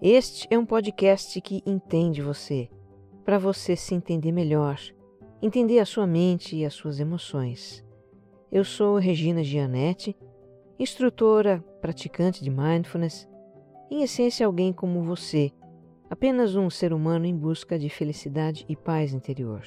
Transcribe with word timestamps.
Este 0.00 0.46
é 0.48 0.56
um 0.56 0.64
podcast 0.64 1.40
que 1.40 1.60
entende 1.66 2.22
você, 2.22 2.70
para 3.24 3.36
você 3.36 3.74
se 3.74 3.96
entender 3.96 4.30
melhor, 4.30 4.78
entender 5.42 5.80
a 5.80 5.84
sua 5.84 6.06
mente 6.06 6.54
e 6.54 6.64
as 6.64 6.72
suas 6.72 7.00
emoções. 7.00 7.84
Eu 8.52 8.64
sou 8.64 8.96
Regina 8.96 9.42
Gianetti, 9.42 10.16
instrutora, 10.78 11.64
praticante 11.80 12.44
de 12.44 12.48
mindfulness, 12.48 13.28
em 13.90 14.04
essência 14.04 14.46
alguém 14.46 14.72
como 14.72 15.02
você, 15.02 15.50
apenas 16.08 16.54
um 16.54 16.70
ser 16.70 16.92
humano 16.92 17.26
em 17.26 17.36
busca 17.36 17.76
de 17.76 17.88
felicidade 17.88 18.64
e 18.68 18.76
paz 18.76 19.12
interior. 19.12 19.64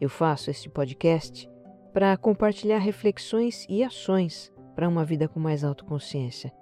Eu 0.00 0.08
faço 0.08 0.48
este 0.48 0.70
podcast 0.70 1.50
para 1.92 2.16
compartilhar 2.16 2.78
reflexões 2.78 3.66
e 3.68 3.82
ações 3.82 4.52
para 4.76 4.88
uma 4.88 5.04
vida 5.04 5.26
com 5.26 5.40
mais 5.40 5.64
autoconsciência. 5.64 6.52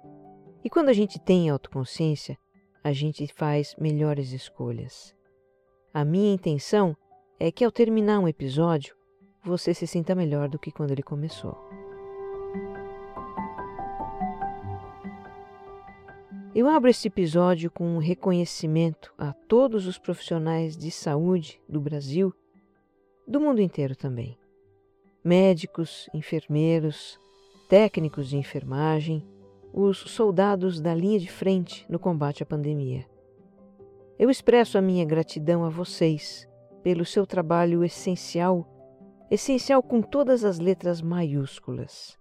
E 0.63 0.71
quando 0.71 0.89
a 0.89 0.93
gente 0.93 1.19
tem 1.19 1.51
autoconsciência, 1.51 2.35
a 2.83 2.91
gente 2.91 3.25
faz 3.27 3.75
melhores 3.79 4.31
escolhas. 4.31 5.15
A 5.93 6.03
minha 6.03 6.33
intenção 6.33 6.95
é 7.39 7.51
que 7.51 7.63
ao 7.63 7.71
terminar 7.71 8.19
um 8.19 8.27
episódio, 8.27 8.95
você 9.43 9.73
se 9.73 9.87
sinta 9.87 10.13
melhor 10.13 10.49
do 10.49 10.59
que 10.59 10.71
quando 10.71 10.91
ele 10.91 11.03
começou. 11.03 11.57
Eu 16.55 16.67
abro 16.67 16.89
este 16.89 17.07
episódio 17.07 17.71
com 17.71 17.95
um 17.95 17.97
reconhecimento 17.97 19.13
a 19.17 19.33
todos 19.33 19.87
os 19.87 19.97
profissionais 19.97 20.77
de 20.77 20.91
saúde 20.91 21.59
do 21.67 21.81
Brasil, 21.81 22.33
do 23.27 23.39
mundo 23.39 23.59
inteiro 23.59 23.95
também. 23.95 24.37
Médicos, 25.23 26.07
enfermeiros, 26.13 27.19
técnicos 27.67 28.29
de 28.29 28.37
enfermagem, 28.37 29.25
os 29.73 29.97
soldados 29.97 30.79
da 30.79 30.93
linha 30.93 31.19
de 31.19 31.31
frente 31.31 31.83
no 31.89 31.97
combate 31.97 32.43
à 32.43 32.45
pandemia. 32.45 33.05
Eu 34.19 34.29
expresso 34.29 34.77
a 34.77 34.81
minha 34.81 35.03
gratidão 35.03 35.65
a 35.65 35.69
vocês 35.69 36.47
pelo 36.83 37.03
seu 37.03 37.25
trabalho 37.25 37.83
essencial, 37.83 38.67
essencial 39.31 39.81
com 39.81 40.01
todas 40.01 40.43
as 40.43 40.59
letras 40.59 41.01
maiúsculas. 41.01 42.15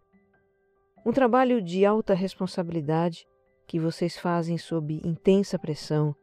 Um 1.04 1.12
trabalho 1.12 1.60
de 1.60 1.84
alta 1.84 2.14
responsabilidade 2.14 3.26
que 3.66 3.78
vocês 3.78 4.16
fazem 4.16 4.56
sob 4.56 5.00
intensa 5.04 5.58
pressão, 5.58 6.14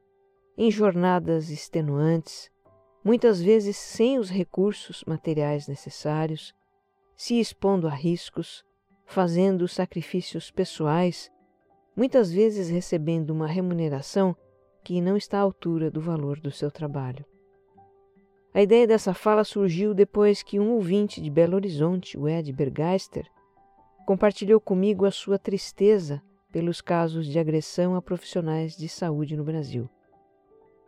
em 0.58 0.72
jornadas 0.72 1.50
extenuantes, 1.50 2.50
muitas 3.04 3.40
vezes 3.42 3.78
sem 3.78 4.18
os 4.18 4.30
recursos 4.30 5.04
materiais 5.06 5.68
necessários, 5.68 6.54
se 7.16 7.40
expondo 7.40 7.88
a 7.88 7.94
riscos, 7.94 8.64
fazendo 9.10 9.68
sacrifícios 9.68 10.52
pessoais, 10.52 11.32
muitas 11.96 12.32
vezes 12.32 12.70
recebendo 12.70 13.32
uma 13.32 13.48
remuneração 13.48 14.36
que 14.84 15.02
não 15.02 15.18
está 15.18 15.40
à 15.40 15.42
altura 15.42 15.90
do 15.90 16.00
valor 16.00 16.40
do 16.40 16.52
seu 16.52 16.70
trabalho. 16.70 17.26
A 18.54 18.62
ideia 18.62 18.86
dessa 18.86 19.12
fala 19.12 19.44
surgiu 19.44 19.96
depois 19.96 20.44
que 20.44 20.60
um 20.60 20.74
ouvinte 20.74 21.20
de 21.20 21.30
Belo 21.32 21.56
Horizonte, 21.56 22.20
o 22.20 22.30
Ed 22.30 22.54
Bergeister, 22.54 23.26
compartilhou 24.06 24.62
comigo 24.62 25.06
a 25.06 25.12
sua 25.12 25.40
tristeza 25.40 26.22
pelos 26.52 26.80
casos 26.80 27.26
de 27.26 27.40
agressão 27.40 27.96
a 27.96 28.04
profissionais 28.04 28.78
de 28.78 28.88
saúde 28.88 29.36
no 29.36 29.44
Brasil. 29.44 29.90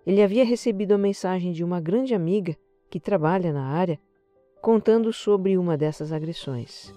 Ele 0.05 0.21
havia 0.21 0.45
recebido 0.45 0.93
a 0.93 0.97
mensagem 0.97 1.51
de 1.51 1.63
uma 1.63 1.81
grande 1.81 2.13
amiga 2.13 2.55
que 2.87 2.99
trabalha 2.99 3.51
na 3.51 3.65
área 3.65 3.99
contando 4.61 5.11
sobre 5.11 5.57
uma 5.57 5.75
dessas 5.75 6.11
agressões. 6.11 6.93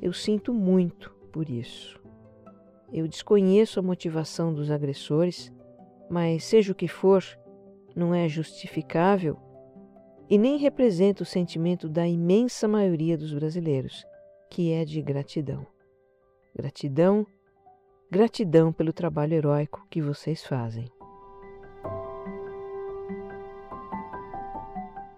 Eu 0.00 0.12
sinto 0.12 0.52
muito 0.52 1.10
por 1.32 1.48
isso. 1.48 2.00
Eu 2.92 3.08
desconheço 3.08 3.80
a 3.80 3.82
motivação 3.82 4.54
dos 4.54 4.70
agressores, 4.70 5.52
mas 6.08 6.44
seja 6.44 6.72
o 6.72 6.74
que 6.74 6.86
for, 6.86 7.24
não 7.94 8.14
é 8.14 8.28
justificável 8.28 9.36
e 10.28 10.36
nem 10.36 10.58
representa 10.58 11.22
o 11.22 11.26
sentimento 11.26 11.88
da 11.88 12.06
imensa 12.06 12.66
maioria 12.66 13.16
dos 13.16 13.32
brasileiros, 13.32 14.04
que 14.50 14.72
é 14.72 14.84
de 14.84 15.00
gratidão. 15.00 15.66
Gratidão, 16.54 17.26
gratidão 18.10 18.72
pelo 18.72 18.92
trabalho 18.92 19.34
heróico 19.34 19.86
que 19.90 20.02
vocês 20.02 20.44
fazem. 20.44 20.90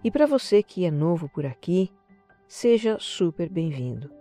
E 0.03 0.09
para 0.09 0.25
você 0.25 0.63
que 0.63 0.85
é 0.85 0.91
novo 0.91 1.29
por 1.29 1.45
aqui, 1.45 1.91
seja 2.47 2.97
super 2.99 3.49
bem-vindo. 3.49 4.18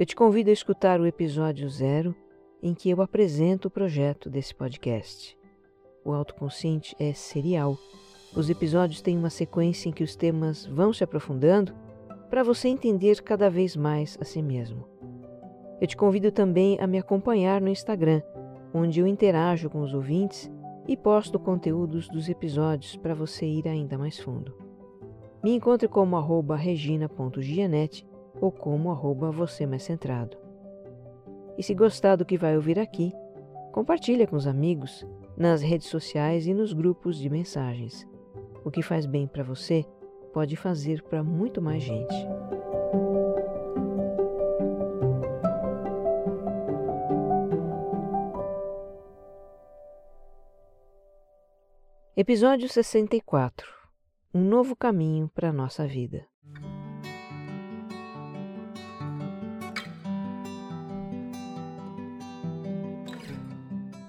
Eu 0.00 0.06
te 0.06 0.16
convido 0.16 0.48
a 0.48 0.52
escutar 0.54 0.98
o 0.98 1.04
episódio 1.04 1.68
zero 1.68 2.16
em 2.62 2.72
que 2.72 2.88
eu 2.88 3.02
apresento 3.02 3.68
o 3.68 3.70
projeto 3.70 4.30
desse 4.30 4.54
podcast. 4.54 5.36
O 6.02 6.14
autoconsciente 6.14 6.96
é 6.98 7.12
serial. 7.12 7.76
Os 8.34 8.48
episódios 8.48 9.02
têm 9.02 9.18
uma 9.18 9.28
sequência 9.28 9.90
em 9.90 9.92
que 9.92 10.02
os 10.02 10.16
temas 10.16 10.64
vão 10.64 10.90
se 10.90 11.04
aprofundando 11.04 11.74
para 12.30 12.42
você 12.42 12.68
entender 12.68 13.20
cada 13.20 13.50
vez 13.50 13.76
mais 13.76 14.16
a 14.18 14.24
si 14.24 14.40
mesmo. 14.40 14.88
Eu 15.78 15.86
te 15.86 15.98
convido 15.98 16.32
também 16.32 16.80
a 16.80 16.86
me 16.86 16.96
acompanhar 16.96 17.60
no 17.60 17.68
Instagram, 17.68 18.22
onde 18.72 19.00
eu 19.00 19.06
interajo 19.06 19.68
com 19.68 19.82
os 19.82 19.92
ouvintes 19.92 20.50
e 20.88 20.96
posto 20.96 21.38
conteúdos 21.38 22.08
dos 22.08 22.26
episódios 22.26 22.96
para 22.96 23.12
você 23.12 23.44
ir 23.44 23.68
ainda 23.68 23.98
mais 23.98 24.18
fundo. 24.18 24.56
Me 25.44 25.54
encontre 25.54 25.86
como 25.88 26.18
regina.gianete 26.54 28.08
ou 28.40 28.50
como 28.50 28.90
arroba 28.90 29.30
você 29.30 29.66
mais 29.66 29.82
centrado. 29.82 30.36
E 31.58 31.62
se 31.62 31.74
gostar 31.74 32.16
do 32.16 32.24
que 32.24 32.38
vai 32.38 32.56
ouvir 32.56 32.78
aqui, 32.78 33.12
compartilha 33.72 34.26
com 34.26 34.36
os 34.36 34.46
amigos, 34.46 35.06
nas 35.36 35.60
redes 35.62 35.88
sociais 35.88 36.46
e 36.46 36.54
nos 36.54 36.72
grupos 36.72 37.18
de 37.18 37.28
mensagens. 37.28 38.08
O 38.64 38.70
que 38.70 38.82
faz 38.82 39.06
bem 39.06 39.26
para 39.26 39.42
você 39.42 39.84
pode 40.32 40.56
fazer 40.56 41.02
para 41.02 41.22
muito 41.22 41.60
mais 41.60 41.82
gente. 41.82 42.14
Episódio 52.16 52.68
64 52.68 53.66
Um 54.34 54.44
novo 54.44 54.76
caminho 54.76 55.30
para 55.34 55.48
a 55.48 55.52
nossa 55.52 55.86
vida. 55.86 56.29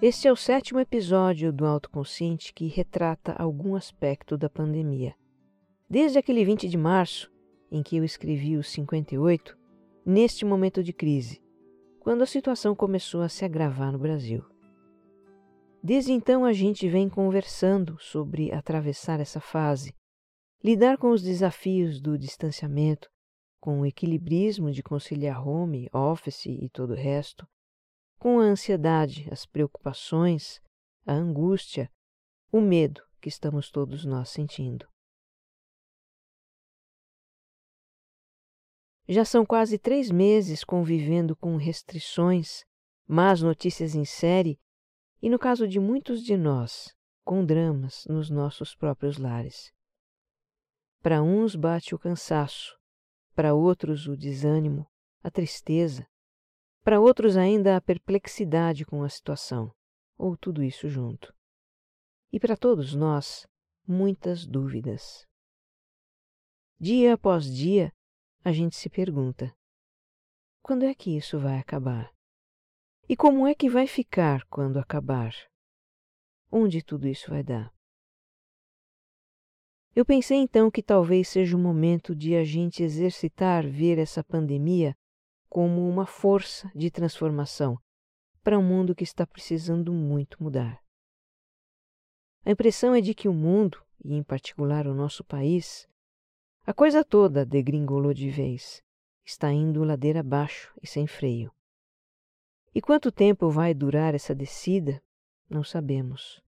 Este 0.02 0.28
é 0.28 0.32
o 0.32 0.36
sétimo 0.36 0.80
episódio 0.80 1.54
do 1.54 1.64
Autoconsciente 1.64 2.52
que 2.56 2.66
retrata 2.66 3.34
algum 3.34 3.76
aspecto 3.76 4.36
da 4.36 4.50
pandemia. 4.50 5.14
Desde 5.88 6.18
aquele 6.18 6.44
20 6.44 6.68
de 6.68 6.76
março, 6.76 7.32
em 7.72 7.84
que 7.84 7.98
eu 7.98 8.04
escrevi 8.04 8.58
os 8.58 8.68
58, 8.72 9.56
neste 10.04 10.44
momento 10.44 10.82
de 10.84 10.92
crise, 10.92 11.40
quando 12.00 12.24
a 12.24 12.26
situação 12.26 12.76
começou 12.76 13.22
a 13.22 13.30
se 13.30 13.46
agravar 13.46 13.92
no 13.92 14.00
Brasil. 14.00 14.44
Desde 15.84 16.14
então 16.14 16.46
a 16.46 16.52
gente 16.52 16.90
vem 16.90 17.08
conversando 17.08 17.96
sobre 18.00 18.52
atravessar 18.52 19.20
essa 19.20 19.40
fase, 19.40 19.94
lidar 20.64 20.98
com 20.98 21.12
os 21.12 21.22
desafios 21.22 22.02
do 22.02 22.18
distanciamento, 22.18 23.08
com 23.60 23.82
o 23.82 23.86
equilibrismo 23.86 24.72
de 24.72 24.82
conciliar 24.82 25.48
home, 25.48 25.88
office 25.94 26.48
e 26.48 26.68
todo 26.70 26.94
o 26.94 26.98
resto, 26.98 27.46
com 28.22 28.40
a 28.40 28.44
ansiedade, 28.44 29.28
as 29.32 29.48
preocupações, 29.48 30.62
a 31.08 31.12
angústia, 31.12 31.92
o 32.52 32.62
medo 32.62 33.02
que 33.20 33.28
estamos 33.28 33.72
todos 33.72 34.06
nós 34.06 34.30
sentindo. 34.30 34.88
Já 39.08 39.26
são 39.26 39.44
quase 39.44 39.80
três 39.80 40.12
meses 40.12 40.64
convivendo 40.64 41.36
com 41.36 41.56
restrições, 41.56 42.64
más 43.08 43.42
notícias 43.42 43.96
em 43.96 44.06
série 44.06 44.60
e, 45.20 45.28
no 45.28 45.40
caso 45.40 45.68
de 45.68 45.80
muitos 45.80 46.22
de 46.22 46.38
nós, 46.38 46.96
com 47.26 47.44
dramas 47.44 48.06
nos 48.06 48.30
nossos 48.30 48.76
próprios 48.76 49.18
lares. 49.18 49.74
Para 51.02 51.24
uns 51.24 51.56
bate 51.56 51.96
o 51.96 52.00
cansaço, 52.00 52.78
para 53.34 53.56
outros 53.56 54.08
o 54.08 54.16
desânimo, 54.16 54.86
a 55.24 55.32
tristeza, 55.32 56.08
para 56.84 57.00
outros, 57.00 57.38
ainda 57.38 57.76
a 57.76 57.82
perplexidade 57.82 58.86
com 58.86 59.04
a 59.04 59.10
situação, 59.10 59.74
ou 60.18 60.36
tudo 60.36 60.64
isso 60.64 60.90
junto. 60.90 61.34
E 62.32 62.40
para 62.40 62.58
todos 62.58 62.94
nós, 62.96 63.46
muitas 63.88 64.46
dúvidas. 64.46 65.28
Dia 66.80 67.14
após 67.14 67.46
dia, 67.46 67.94
a 68.44 68.52
gente 68.52 68.76
se 68.76 68.90
pergunta: 68.90 69.56
quando 70.62 70.84
é 70.84 70.96
que 70.96 71.16
isso 71.16 71.40
vai 71.40 71.60
acabar? 71.60 72.12
E 73.08 73.16
como 73.16 73.46
é 73.46 73.54
que 73.54 73.70
vai 73.70 73.88
ficar 73.88 74.46
quando 74.46 74.80
acabar? 74.80 75.34
Onde 76.52 76.82
tudo 76.82 77.08
isso 77.08 77.30
vai 77.30 77.44
dar? 77.44 77.74
Eu 79.94 80.06
pensei 80.06 80.38
então 80.38 80.72
que 80.72 80.82
talvez 80.82 81.28
seja 81.28 81.58
o 81.58 81.60
momento 81.60 82.16
de 82.16 82.36
a 82.36 82.46
gente 82.46 82.82
exercitar 82.82 83.68
ver 83.68 83.98
essa 83.98 84.24
pandemia 84.24 84.96
como 85.52 85.86
uma 85.86 86.06
força 86.06 86.72
de 86.74 86.90
transformação 86.90 87.78
para 88.42 88.58
um 88.58 88.64
mundo 88.64 88.96
que 88.96 89.04
está 89.04 89.28
precisando 89.28 89.92
muito 89.92 90.42
mudar. 90.42 90.82
A 92.46 92.52
impressão 92.52 92.96
é 92.96 93.02
de 93.02 93.14
que 93.14 93.28
o 93.28 93.34
mundo, 93.34 93.84
e 94.02 94.14
em 94.14 94.24
particular 94.24 94.88
o 94.88 94.96
nosso 94.96 95.26
país, 95.26 95.90
a 96.66 96.74
coisa 96.74 97.04
toda 97.04 97.46
degringolou 97.46 98.14
de 98.14 98.30
vez, 98.30 98.82
está 99.26 99.52
indo 99.52 99.84
ladeira 99.84 100.22
abaixo 100.22 100.74
e 100.82 100.88
sem 100.88 101.06
freio. 101.06 101.52
E 102.74 102.82
quanto 102.82 103.12
tempo 103.12 103.50
vai 103.50 103.74
durar 103.74 104.16
essa 104.16 104.34
descida, 104.34 105.04
não 105.50 105.66
sabemos. 105.66 106.42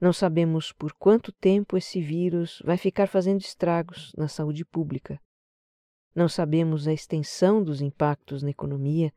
Não 0.00 0.12
sabemos 0.12 0.70
por 0.70 0.92
quanto 0.92 1.32
tempo 1.32 1.76
esse 1.76 2.00
vírus 2.00 2.62
vai 2.64 2.76
ficar 2.76 3.08
fazendo 3.08 3.40
estragos 3.40 4.12
na 4.16 4.28
saúde 4.28 4.64
pública. 4.64 5.20
Não 6.14 6.28
sabemos 6.28 6.86
a 6.86 6.92
extensão 6.92 7.62
dos 7.62 7.80
impactos 7.80 8.42
na 8.42 8.50
economia. 8.50 9.12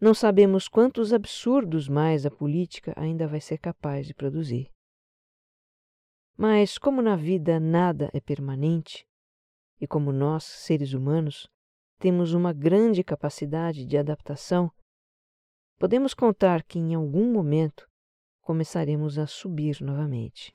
Não 0.00 0.14
sabemos 0.14 0.68
quantos 0.68 1.12
absurdos 1.12 1.88
mais 1.88 2.24
a 2.24 2.30
política 2.30 2.92
ainda 2.96 3.26
vai 3.26 3.40
ser 3.40 3.58
capaz 3.58 4.06
de 4.06 4.14
produzir. 4.14 4.70
Mas, 6.36 6.78
como 6.78 7.02
na 7.02 7.16
vida 7.16 7.58
nada 7.58 8.08
é 8.12 8.20
permanente, 8.20 9.04
e 9.80 9.86
como 9.86 10.12
nós, 10.12 10.44
seres 10.44 10.92
humanos, 10.92 11.48
temos 11.98 12.34
uma 12.34 12.52
grande 12.52 13.02
capacidade 13.02 13.84
de 13.84 13.98
adaptação, 13.98 14.70
podemos 15.78 16.14
contar 16.14 16.62
que 16.62 16.78
em 16.78 16.94
algum 16.94 17.32
momento 17.32 17.88
começaremos 18.40 19.18
a 19.18 19.26
subir 19.26 19.80
novamente. 19.80 20.54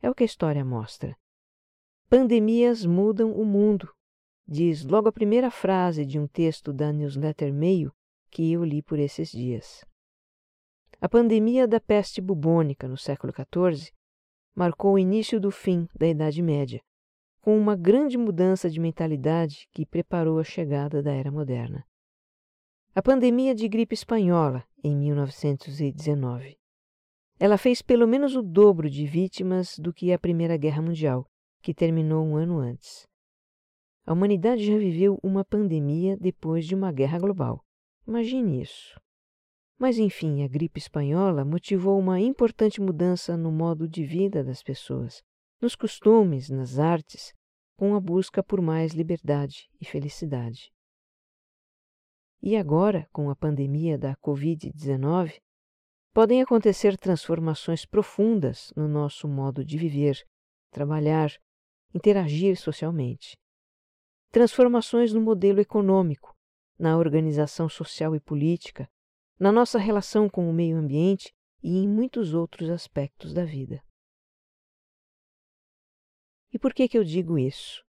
É 0.00 0.08
o 0.08 0.14
que 0.14 0.22
a 0.22 0.26
história 0.26 0.64
mostra. 0.64 1.16
Pandemias 2.08 2.84
mudam 2.84 3.32
o 3.32 3.44
mundo, 3.44 3.92
diz 4.46 4.84
logo 4.84 5.08
a 5.08 5.12
primeira 5.12 5.50
frase 5.50 6.04
de 6.04 6.18
um 6.18 6.26
texto 6.26 6.72
da 6.72 6.92
newsletter 6.92 7.52
Meio 7.52 7.92
que 8.30 8.52
eu 8.52 8.64
li 8.64 8.82
por 8.82 8.98
esses 8.98 9.30
dias. 9.30 9.84
A 11.00 11.08
pandemia 11.08 11.68
da 11.68 11.78
peste 11.80 12.20
bubônica 12.20 12.88
no 12.88 12.96
século 12.96 13.32
XIV 13.32 13.92
marcou 14.54 14.94
o 14.94 14.98
início 14.98 15.40
do 15.40 15.50
fim 15.50 15.88
da 15.94 16.08
Idade 16.08 16.42
Média, 16.42 16.80
com 17.40 17.58
uma 17.58 17.76
grande 17.76 18.18
mudança 18.18 18.68
de 18.68 18.80
mentalidade 18.80 19.68
que 19.72 19.86
preparou 19.86 20.38
a 20.38 20.44
chegada 20.44 21.02
da 21.02 21.12
Era 21.12 21.30
Moderna. 21.30 21.86
A 22.94 23.02
pandemia 23.02 23.54
de 23.54 23.68
gripe 23.68 23.94
espanhola, 23.94 24.64
em 24.82 24.96
1919. 24.96 26.56
Ela 27.38 27.58
fez 27.58 27.82
pelo 27.82 28.06
menos 28.06 28.34
o 28.34 28.42
dobro 28.42 28.88
de 28.88 29.04
vítimas 29.06 29.78
do 29.78 29.92
que 29.92 30.12
a 30.12 30.18
Primeira 30.18 30.56
Guerra 30.56 30.80
Mundial, 30.80 31.28
que 31.60 31.74
terminou 31.74 32.24
um 32.24 32.36
ano 32.36 32.58
antes. 32.58 33.06
A 34.06 34.12
humanidade 34.12 34.64
já 34.64 34.76
viveu 34.76 35.18
uma 35.22 35.44
pandemia 35.44 36.16
depois 36.18 36.66
de 36.66 36.74
uma 36.74 36.92
guerra 36.92 37.18
global. 37.18 37.64
Imagine 38.06 38.60
isso. 38.60 39.00
Mas 39.78 39.98
enfim, 39.98 40.42
a 40.42 40.48
gripe 40.48 40.78
espanhola 40.78 41.44
motivou 41.44 41.98
uma 41.98 42.20
importante 42.20 42.80
mudança 42.80 43.36
no 43.36 43.50
modo 43.50 43.88
de 43.88 44.04
vida 44.04 44.44
das 44.44 44.62
pessoas, 44.62 45.22
nos 45.60 45.74
costumes, 45.74 46.50
nas 46.50 46.78
artes, 46.78 47.32
com 47.76 47.94
a 47.94 48.00
busca 48.00 48.42
por 48.42 48.60
mais 48.60 48.92
liberdade 48.92 49.68
e 49.80 49.84
felicidade. 49.84 50.70
E 52.42 52.56
agora, 52.56 53.08
com 53.10 53.30
a 53.30 53.36
pandemia 53.36 53.96
da 53.96 54.14
Covid-19, 54.16 55.40
podem 56.12 56.42
acontecer 56.42 56.98
transformações 56.98 57.86
profundas 57.86 58.70
no 58.76 58.86
nosso 58.86 59.26
modo 59.26 59.64
de 59.64 59.78
viver, 59.78 60.22
trabalhar, 60.70 61.32
interagir 61.94 62.56
socialmente. 62.56 63.34
Transformações 64.34 65.12
no 65.12 65.20
modelo 65.20 65.60
econômico, 65.60 66.36
na 66.76 66.98
organização 66.98 67.68
social 67.68 68.16
e 68.16 68.20
política, 68.20 68.90
na 69.38 69.52
nossa 69.52 69.78
relação 69.78 70.28
com 70.28 70.50
o 70.50 70.52
meio 70.52 70.76
ambiente 70.76 71.32
e 71.62 71.78
em 71.78 71.88
muitos 71.88 72.34
outros 72.34 72.68
aspectos 72.68 73.32
da 73.32 73.44
vida. 73.44 73.80
E 76.52 76.58
por 76.58 76.74
que, 76.74 76.88
que 76.88 76.98
eu 76.98 77.04
digo 77.04 77.38
isso? 77.38 77.84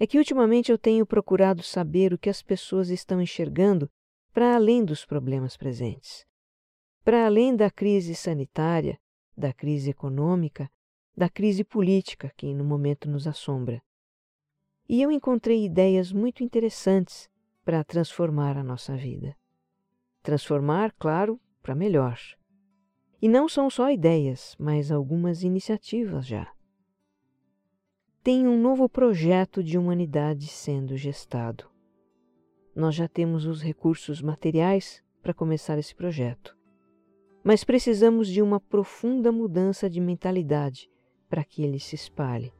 É 0.00 0.04
que 0.04 0.18
ultimamente 0.18 0.72
eu 0.72 0.76
tenho 0.76 1.06
procurado 1.06 1.62
saber 1.62 2.12
o 2.12 2.18
que 2.18 2.28
as 2.28 2.42
pessoas 2.42 2.90
estão 2.90 3.22
enxergando 3.22 3.88
para 4.32 4.56
além 4.56 4.84
dos 4.84 5.06
problemas 5.06 5.56
presentes. 5.56 6.26
Para 7.04 7.24
além 7.24 7.54
da 7.54 7.70
crise 7.70 8.16
sanitária, 8.16 8.98
da 9.36 9.52
crise 9.52 9.90
econômica, 9.90 10.68
da 11.16 11.28
crise 11.28 11.62
política 11.62 12.32
que 12.36 12.52
no 12.52 12.64
momento 12.64 13.08
nos 13.08 13.28
assombra. 13.28 13.80
E 14.92 15.00
eu 15.00 15.12
encontrei 15.12 15.64
ideias 15.64 16.12
muito 16.12 16.42
interessantes 16.42 17.30
para 17.64 17.84
transformar 17.84 18.58
a 18.58 18.64
nossa 18.64 18.96
vida. 18.96 19.36
Transformar, 20.20 20.92
claro, 20.98 21.40
para 21.62 21.76
melhor. 21.76 22.18
E 23.22 23.28
não 23.28 23.48
são 23.48 23.70
só 23.70 23.88
ideias, 23.88 24.56
mas 24.58 24.90
algumas 24.90 25.44
iniciativas 25.44 26.26
já 26.26 26.52
tem 28.20 28.48
um 28.48 28.60
novo 28.60 28.88
projeto 28.88 29.62
de 29.62 29.78
humanidade 29.78 30.48
sendo 30.48 30.96
gestado. 30.96 31.70
Nós 32.74 32.96
já 32.96 33.06
temos 33.06 33.46
os 33.46 33.62
recursos 33.62 34.20
materiais 34.20 35.04
para 35.22 35.32
começar 35.32 35.78
esse 35.78 35.94
projeto, 35.94 36.58
mas 37.44 37.62
precisamos 37.62 38.26
de 38.26 38.42
uma 38.42 38.58
profunda 38.58 39.30
mudança 39.30 39.88
de 39.88 40.00
mentalidade 40.00 40.90
para 41.28 41.44
que 41.44 41.62
ele 41.62 41.78
se 41.78 41.94
espalhe. 41.94 42.52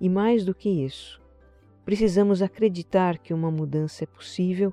E 0.00 0.08
mais 0.08 0.44
do 0.44 0.54
que 0.54 0.68
isso, 0.68 1.19
precisamos 1.84 2.42
acreditar 2.42 3.18
que 3.18 3.34
uma 3.34 3.50
mudança 3.50 4.04
é 4.04 4.06
possível 4.06 4.72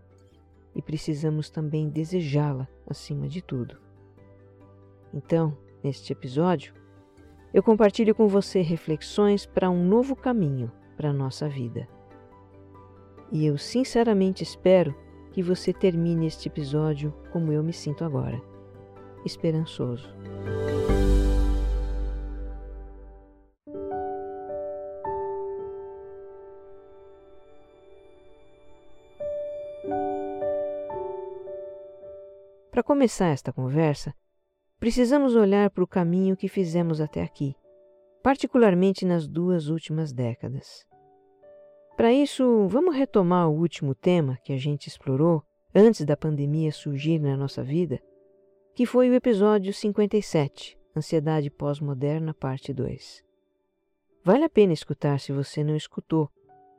e 0.76 0.82
precisamos 0.82 1.50
também 1.50 1.90
desejá-la 1.90 2.68
acima 2.88 3.28
de 3.28 3.42
tudo. 3.42 3.78
Então, 5.14 5.58
neste 5.84 6.14
episódio, 6.14 6.74
eu 7.54 7.64
compartilho 7.64 8.14
com 8.14 8.28
você 8.28 8.62
reflexões 8.62 9.46
para 9.46 9.70
um 9.70 9.84
novo 9.84 10.16
caminho 10.16 10.72
para 10.96 11.10
a 11.10 11.14
nossa 11.14 11.48
vida. 11.48 11.88
E 13.32 13.46
eu 13.46 13.58
sinceramente 13.58 14.44
espero 14.44 14.96
que 15.32 15.42
você 15.42 15.74
termine 15.74 16.28
este 16.28 16.48
episódio 16.48 17.14
como 17.32 17.52
eu 17.52 17.64
me 17.64 17.74
sinto 17.74 18.04
agora, 18.04 18.42
esperançoso. 19.26 20.08
Começar 32.88 33.28
esta 33.28 33.52
conversa, 33.52 34.16
precisamos 34.80 35.36
olhar 35.36 35.70
para 35.70 35.84
o 35.84 35.88
caminho 35.88 36.38
que 36.38 36.48
fizemos 36.48 37.02
até 37.02 37.22
aqui, 37.22 37.54
particularmente 38.24 39.06
nas 39.06 39.28
duas 39.28 39.68
últimas 39.68 40.14
décadas. 40.14 40.88
Para 41.98 42.14
isso, 42.14 42.66
vamos 42.70 42.96
retomar 42.96 43.50
o 43.50 43.60
último 43.60 43.94
tema 43.94 44.38
que 44.42 44.54
a 44.54 44.58
gente 44.58 44.88
explorou 44.88 45.44
antes 45.76 46.06
da 46.06 46.16
pandemia 46.16 46.72
surgir 46.72 47.20
na 47.20 47.36
nossa 47.36 47.62
vida, 47.62 48.02
que 48.74 48.86
foi 48.86 49.10
o 49.10 49.16
episódio 49.16 49.74
57, 49.74 50.80
Ansiedade 50.96 51.50
Pós-Moderna, 51.50 52.34
Parte 52.34 52.74
2. 52.74 53.22
Vale 54.24 54.46
a 54.46 54.50
pena 54.50 54.72
escutar 54.72 55.20
se 55.20 55.34
você 55.34 55.62
não 55.62 55.76
escutou, 55.76 56.30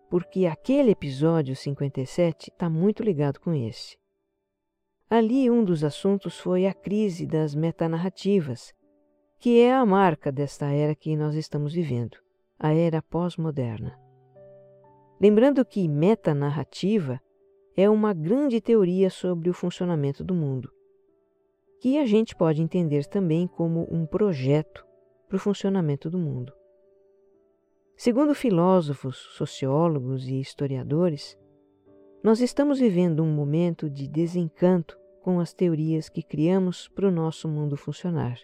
porque 0.08 0.46
aquele 0.46 0.92
episódio 0.92 1.54
57 1.54 2.48
está 2.50 2.70
muito 2.70 3.02
ligado 3.02 3.38
com 3.38 3.52
esse. 3.52 3.98
Ali, 5.10 5.50
um 5.50 5.64
dos 5.64 5.82
assuntos 5.84 6.38
foi 6.38 6.66
a 6.66 6.74
crise 6.74 7.26
das 7.26 7.54
metanarrativas, 7.54 8.74
que 9.38 9.58
é 9.58 9.72
a 9.72 9.86
marca 9.86 10.30
desta 10.30 10.66
era 10.66 10.94
que 10.94 11.16
nós 11.16 11.34
estamos 11.34 11.72
vivendo, 11.72 12.18
a 12.58 12.74
era 12.74 13.00
pós-moderna. 13.00 13.98
Lembrando 15.18 15.64
que 15.64 15.88
metanarrativa 15.88 17.18
é 17.74 17.88
uma 17.88 18.12
grande 18.12 18.60
teoria 18.60 19.08
sobre 19.08 19.48
o 19.48 19.54
funcionamento 19.54 20.22
do 20.22 20.34
mundo, 20.34 20.70
que 21.80 21.96
a 21.96 22.04
gente 22.04 22.36
pode 22.36 22.60
entender 22.60 23.06
também 23.06 23.46
como 23.46 23.88
um 23.90 24.04
projeto 24.04 24.86
para 25.26 25.36
o 25.36 25.40
funcionamento 25.40 26.10
do 26.10 26.18
mundo. 26.18 26.52
Segundo 27.96 28.34
filósofos, 28.34 29.16
sociólogos 29.16 30.28
e 30.28 30.38
historiadores, 30.38 31.38
nós 32.22 32.40
estamos 32.40 32.80
vivendo 32.80 33.22
um 33.22 33.32
momento 33.32 33.88
de 33.88 34.08
desencanto 34.08 34.98
com 35.22 35.38
as 35.38 35.52
teorias 35.52 36.08
que 36.08 36.22
criamos 36.22 36.88
para 36.88 37.06
o 37.06 37.12
nosso 37.12 37.48
mundo 37.48 37.76
funcionar. 37.76 38.38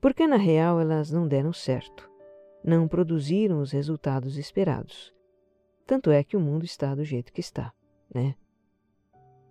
Porque 0.00 0.26
na 0.26 0.36
real 0.36 0.80
elas 0.80 1.10
não 1.10 1.28
deram 1.28 1.52
certo, 1.52 2.10
não 2.64 2.88
produziram 2.88 3.60
os 3.60 3.70
resultados 3.70 4.36
esperados. 4.36 5.14
Tanto 5.86 6.10
é 6.10 6.24
que 6.24 6.36
o 6.36 6.40
mundo 6.40 6.64
está 6.64 6.94
do 6.94 7.04
jeito 7.04 7.32
que 7.32 7.40
está, 7.40 7.72
né? 8.12 8.34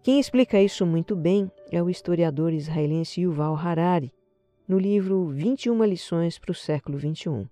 Quem 0.01 0.19
explica 0.19 0.61
isso 0.61 0.85
muito 0.85 1.15
bem 1.15 1.51
é 1.71 1.83
o 1.83 1.89
historiador 1.89 2.53
israelense 2.53 3.21
Yuval 3.21 3.55
Harari, 3.55 4.13
no 4.67 4.77
livro 4.77 5.27
21 5.27 5.83
lições 5.83 6.39
para 6.39 6.51
o 6.51 6.55
século 6.55 6.97
XXI. 6.99 7.49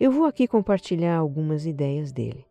Eu 0.00 0.10
vou 0.10 0.24
aqui 0.24 0.46
compartilhar 0.46 1.16
algumas 1.16 1.66
ideias 1.66 2.12
dele. 2.12 2.47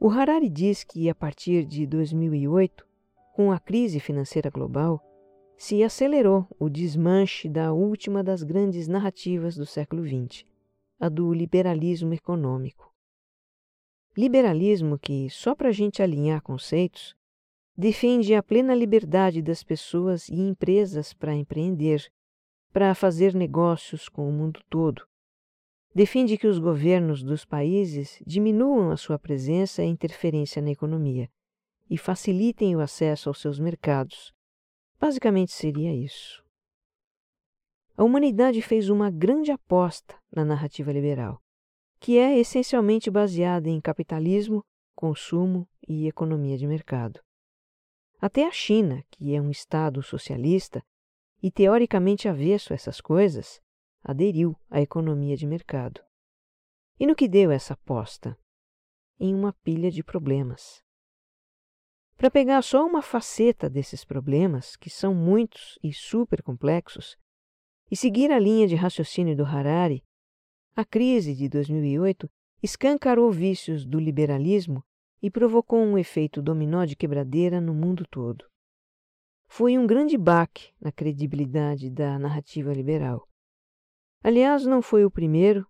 O 0.00 0.10
Harari 0.10 0.48
diz 0.48 0.84
que 0.84 1.10
a 1.10 1.14
partir 1.14 1.64
de 1.64 1.84
2008, 1.84 2.86
com 3.34 3.50
a 3.50 3.58
crise 3.58 3.98
financeira 3.98 4.48
global, 4.48 5.04
se 5.56 5.82
acelerou 5.82 6.46
o 6.56 6.68
desmanche 6.68 7.48
da 7.48 7.72
última 7.72 8.22
das 8.22 8.44
grandes 8.44 8.86
narrativas 8.86 9.56
do 9.56 9.66
século 9.66 10.06
XX, 10.06 10.44
a 11.00 11.08
do 11.08 11.32
liberalismo 11.32 12.14
econômico. 12.14 12.94
Liberalismo 14.16 14.96
que, 14.96 15.28
só 15.30 15.52
para 15.52 15.70
a 15.70 15.72
gente 15.72 16.00
alinhar 16.00 16.42
conceitos, 16.42 17.16
defende 17.76 18.36
a 18.36 18.42
plena 18.42 18.76
liberdade 18.76 19.42
das 19.42 19.64
pessoas 19.64 20.28
e 20.28 20.36
empresas 20.36 21.12
para 21.12 21.34
empreender, 21.34 22.08
para 22.72 22.94
fazer 22.94 23.34
negócios 23.34 24.08
com 24.08 24.28
o 24.28 24.32
mundo 24.32 24.60
todo. 24.70 25.02
Defende 25.98 26.38
que 26.38 26.46
os 26.46 26.60
governos 26.60 27.24
dos 27.24 27.44
países 27.44 28.22
diminuam 28.24 28.92
a 28.92 28.96
sua 28.96 29.18
presença 29.18 29.82
e 29.82 29.88
interferência 29.88 30.62
na 30.62 30.70
economia 30.70 31.28
e 31.90 31.98
facilitem 31.98 32.76
o 32.76 32.80
acesso 32.80 33.28
aos 33.28 33.40
seus 33.40 33.58
mercados. 33.58 34.32
Basicamente 35.00 35.50
seria 35.50 35.92
isso. 35.92 36.40
A 37.96 38.04
humanidade 38.04 38.62
fez 38.62 38.88
uma 38.88 39.10
grande 39.10 39.50
aposta 39.50 40.14
na 40.30 40.44
narrativa 40.44 40.92
liberal, 40.92 41.42
que 41.98 42.16
é 42.16 42.38
essencialmente 42.38 43.10
baseada 43.10 43.68
em 43.68 43.80
capitalismo, 43.80 44.64
consumo 44.94 45.68
e 45.88 46.06
economia 46.06 46.56
de 46.56 46.68
mercado. 46.68 47.18
Até 48.20 48.46
a 48.46 48.52
China, 48.52 49.02
que 49.10 49.34
é 49.34 49.42
um 49.42 49.50
Estado 49.50 50.00
socialista 50.00 50.80
e 51.42 51.50
teoricamente 51.50 52.28
avesso 52.28 52.72
a 52.72 52.76
essas 52.76 53.00
coisas, 53.00 53.60
aderiu 54.02 54.56
à 54.70 54.80
economia 54.80 55.36
de 55.36 55.46
mercado. 55.46 56.00
E 56.98 57.06
no 57.06 57.14
que 57.14 57.28
deu 57.28 57.50
essa 57.50 57.74
aposta? 57.74 58.38
Em 59.20 59.34
uma 59.34 59.52
pilha 59.52 59.90
de 59.90 60.02
problemas. 60.02 60.82
Para 62.16 62.30
pegar 62.30 62.62
só 62.62 62.84
uma 62.84 63.00
faceta 63.00 63.70
desses 63.70 64.04
problemas, 64.04 64.74
que 64.74 64.90
são 64.90 65.14
muitos 65.14 65.78
e 65.82 65.92
super 65.92 66.42
complexos, 66.42 67.16
e 67.90 67.96
seguir 67.96 68.32
a 68.32 68.38
linha 68.38 68.66
de 68.66 68.74
raciocínio 68.74 69.36
do 69.36 69.44
Harari, 69.44 70.02
a 70.74 70.84
crise 70.84 71.34
de 71.34 71.48
2008 71.48 72.28
escancarou 72.62 73.30
vícios 73.30 73.86
do 73.86 73.98
liberalismo 74.00 74.84
e 75.22 75.30
provocou 75.30 75.80
um 75.80 75.96
efeito 75.96 76.42
dominó 76.42 76.84
de 76.84 76.96
quebradeira 76.96 77.60
no 77.60 77.74
mundo 77.74 78.04
todo. 78.10 78.44
Foi 79.48 79.78
um 79.78 79.86
grande 79.86 80.18
baque 80.18 80.72
na 80.80 80.92
credibilidade 80.92 81.90
da 81.90 82.18
narrativa 82.18 82.72
liberal. 82.72 83.26
Aliás, 84.22 84.64
não 84.64 84.82
foi 84.82 85.04
o 85.04 85.10
primeiro, 85.10 85.66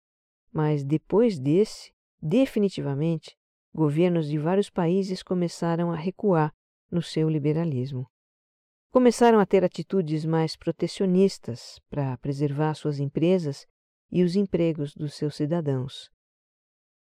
mas 0.53 0.83
depois 0.85 1.39
desse, 1.39 1.93
definitivamente, 2.21 3.37
governos 3.75 4.29
de 4.29 4.39
vários 4.39 4.71
países 4.71 5.23
começaram 5.23 5.93
a 5.93 5.97
recuar 5.97 6.55
no 6.91 7.03
seu 7.03 7.29
liberalismo. 7.29 8.11
Começaram 8.91 9.39
a 9.39 9.47
ter 9.47 9.63
atitudes 9.63 10.25
mais 10.25 10.57
protecionistas 10.57 11.79
para 11.91 12.17
preservar 12.19 12.75
suas 12.75 12.99
empresas 12.99 13.67
e 14.11 14.23
os 14.23 14.35
empregos 14.35 14.95
dos 14.95 15.15
seus 15.15 15.37
cidadãos. 15.37 16.11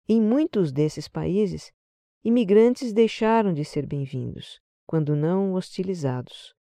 Em 0.08 0.20
muitos 0.20 0.72
desses 0.72 1.06
países, 1.06 1.72
imigrantes 2.24 2.92
deixaram 2.92 3.52
de 3.52 3.64
ser 3.64 3.86
bem-vindos, 3.86 4.60
quando 4.86 5.14
não 5.14 5.54
hostilizados. 5.54 6.54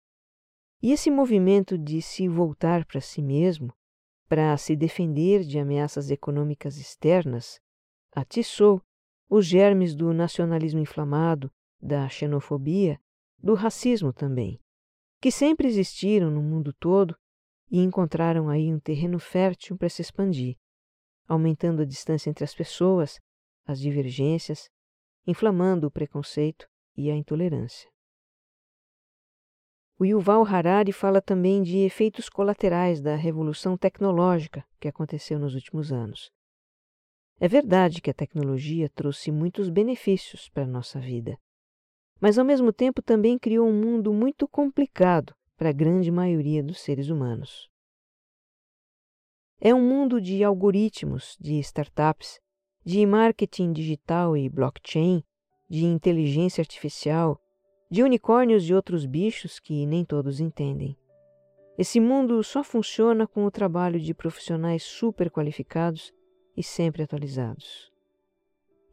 E 0.83 0.93
esse 0.93 1.11
movimento 1.11 1.79
de 1.79 2.03
se 2.03 2.29
voltar 2.29 2.85
para 2.85 3.01
si 3.01 3.23
mesmo, 3.23 3.73
para 4.29 4.57
se 4.57 4.75
defender 4.75 5.45
de 5.45 5.59
ameaças 5.59 6.11
econômicas 6.11 6.79
externas, 6.79 7.61
atiçou 8.13 8.83
os 9.29 9.47
germes 9.47 9.95
do 9.95 10.13
nacionalismo 10.13 10.81
inflamado, 10.81 11.51
da 11.81 12.09
xenofobia, 12.09 13.01
do 13.39 13.55
racismo 13.55 14.13
também, 14.13 14.61
que 15.21 15.31
sempre 15.31 15.69
existiram 15.69 16.31
no 16.31 16.43
mundo 16.43 16.73
todo 16.73 17.17
e 17.71 17.81
encontraram 17.81 18.49
aí 18.49 18.73
um 18.73 18.81
terreno 18.81 19.19
fértil 19.19 19.77
para 19.77 19.89
se 19.89 20.03
expandir, 20.03 20.57
aumentando 21.27 21.83
a 21.83 21.85
distância 21.85 22.31
entre 22.31 22.45
as 22.45 22.55
pessoas, 22.55 23.21
as 23.65 23.81
divergências 23.81 24.71
inflamando 25.27 25.89
o 25.89 25.91
preconceito 25.91 26.69
e 26.97 27.11
a 27.11 27.17
intolerância. 27.17 27.91
O 29.99 30.05
Yuval 30.05 30.45
Harari 30.45 30.93
fala 30.93 31.23
também 31.23 31.63
de 31.63 31.79
efeitos 31.79 32.29
colaterais 32.29 33.01
da 33.01 33.17
revolução 33.17 33.79
tecnológica 33.79 34.63
que 34.79 34.89
aconteceu 34.89 35.39
nos 35.39 35.55
últimos 35.55 35.91
anos. 35.91 36.31
É 37.41 37.49
verdade 37.49 38.03
que 38.03 38.11
a 38.11 38.15
tecnologia 38.15 38.91
trouxe 38.91 39.33
muitos 39.33 39.71
benefícios 39.71 40.51
para 40.51 40.65
a 40.65 40.67
nossa 40.67 41.01
vida, 41.01 41.39
mas 42.21 42.39
ao 42.39 42.45
mesmo 42.45 42.75
tempo 42.75 43.01
também 43.01 43.39
criou 43.39 43.67
um 43.67 43.81
mundo 43.81 44.13
muito 44.13 44.47
complicado 44.47 45.35
para 45.57 45.71
a 45.71 45.73
grande 45.73 46.11
maioria 46.11 46.63
dos 46.63 46.81
seres 46.81 47.09
humanos. 47.09 47.71
É 49.59 49.75
um 49.75 49.81
mundo 49.81 50.21
de 50.21 50.45
algoritmos, 50.45 51.39
de 51.41 51.59
startups, 51.61 52.39
de 52.85 53.07
marketing 53.07 53.73
digital 53.73 54.37
e 54.37 54.49
blockchain, 54.51 55.25
de 55.69 55.87
inteligência 55.87 56.61
artificial, 56.61 57.41
de 57.91 58.03
unicórnios 58.03 58.69
e 58.69 58.75
outros 58.75 59.07
bichos 59.07 59.59
que 59.59 59.87
nem 59.87 60.05
todos 60.05 60.41
entendem. 60.41 60.97
Esse 61.79 62.01
mundo 62.01 62.43
só 62.43 62.65
funciona 62.65 63.27
com 63.27 63.45
o 63.45 63.51
trabalho 63.51 64.01
de 64.01 64.15
profissionais 64.15 64.83
super 64.83 65.31
qualificados 65.31 66.13
e 66.57 66.63
sempre 66.63 67.03
atualizados. 67.03 67.93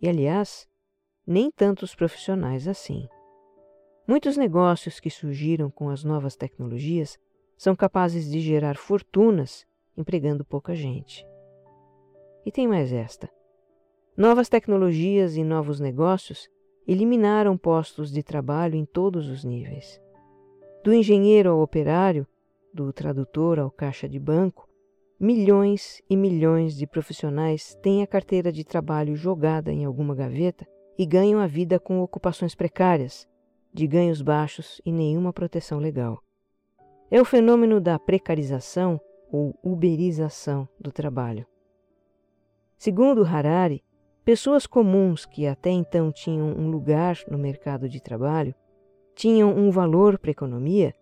E, 0.02 0.10
aliás, 0.10 0.68
nem 1.26 1.50
tantos 1.50 1.96
profissionais 1.96 2.68
assim. 2.68 3.08
Muitos 4.06 4.36
negócios 4.36 5.00
que 5.00 5.10
surgiram 5.10 5.72
com 5.72 5.90
as 5.90 6.04
novas 6.04 6.36
tecnologias 6.36 7.18
são 7.58 7.74
capazes 7.76 8.30
de 8.30 8.42
gerar 8.42 8.76
fortunas 8.76 9.66
empregando 9.96 10.44
pouca 10.44 10.76
gente. 10.76 11.26
E 12.46 12.52
tem 12.52 12.68
mais 12.68 12.92
esta. 12.92 13.30
Novas 14.18 14.50
tecnologias 14.50 15.38
e 15.38 15.44
novos 15.44 15.80
negócios 15.80 16.50
eliminaram 16.88 17.58
postos 17.58 18.12
de 18.12 18.22
trabalho 18.22 18.76
em 18.76 18.86
todos 18.86 19.30
os 19.30 19.44
níveis. 19.44 20.02
Do 20.84 20.94
engenheiro 20.94 21.52
ao 21.52 21.62
operário, 21.62 22.28
do 22.74 22.92
tradutor 22.92 23.60
ao 23.60 23.72
caixa 23.72 24.08
de 24.10 24.20
banco, 24.20 24.68
milhões 25.20 26.02
e 26.10 26.18
milhões 26.18 26.76
de 26.76 26.86
profissionais 26.86 27.76
têm 27.82 28.04
a 28.04 28.08
carteira 28.08 28.52
de 28.52 28.64
trabalho 28.64 29.16
jogada 29.16 29.72
em 29.72 29.86
alguma 29.86 30.14
gaveta 30.14 30.68
e 30.98 31.06
ganham 31.06 31.40
a 31.40 31.48
vida 31.48 31.80
com 31.80 32.02
ocupações 32.02 32.54
precárias, 32.54 33.28
de 33.74 33.88
ganhos 33.88 34.22
baixos 34.22 34.82
e 34.86 34.92
nenhuma 34.92 35.32
proteção 35.32 35.80
legal. 35.80 36.22
É 37.10 37.22
o 37.22 37.26
fenômeno 37.26 37.80
da 37.80 37.98
precarização 37.98 39.00
ou 39.32 39.58
uberização 39.64 40.68
do 40.80 40.92
trabalho. 40.92 41.46
Segundo 42.78 43.24
Harari, 43.24 43.84
Pessoas 44.26 44.66
comuns 44.66 45.26
que 45.26 45.46
até 45.46 45.70
então 45.70 46.10
tinham 46.10 46.48
um 46.48 46.70
lugar 46.70 47.18
no 47.28 47.38
mercado 47.38 47.90
de 47.90 48.02
trabalho, 48.02 48.56
tinham 49.14 49.54
um 49.54 49.70
valor 49.70 50.18
para 50.18 50.30
a 50.30 50.32
economia, 50.32 50.96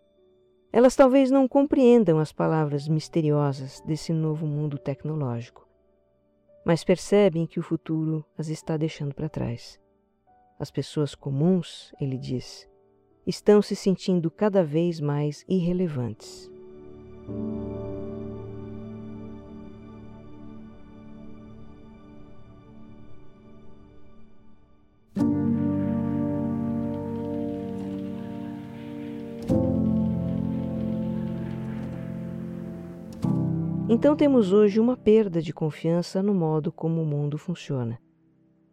elas 0.73 0.95
talvez 0.95 1.29
não 1.29 1.47
compreendam 1.47 2.17
as 2.17 2.31
palavras 2.31 2.87
misteriosas 2.87 3.79
desse 3.81 4.11
novo 4.11 4.47
mundo 4.47 4.77
tecnológico, 4.77 5.67
mas 6.65 6.83
percebem 6.83 7.45
que 7.45 7.59
o 7.59 7.63
futuro 7.63 8.25
as 8.37 8.47
está 8.47 8.75
deixando 8.75 9.13
para 9.13 9.29
trás. 9.29 9.79
As 10.57 10.71
pessoas 10.71 11.13
comuns, 11.13 11.93
ele 12.01 12.17
diz, 12.17 12.67
estão 13.27 13.61
se 13.61 13.75
sentindo 13.75 14.31
cada 14.31 14.63
vez 14.63 14.99
mais 14.99 15.45
irrelevantes. 15.47 16.49
Então 33.93 34.15
temos 34.15 34.53
hoje 34.53 34.79
uma 34.79 34.95
perda 34.95 35.41
de 35.41 35.51
confiança 35.51 36.23
no 36.23 36.33
modo 36.33 36.71
como 36.71 37.01
o 37.01 37.05
mundo 37.05 37.37
funciona. 37.37 37.99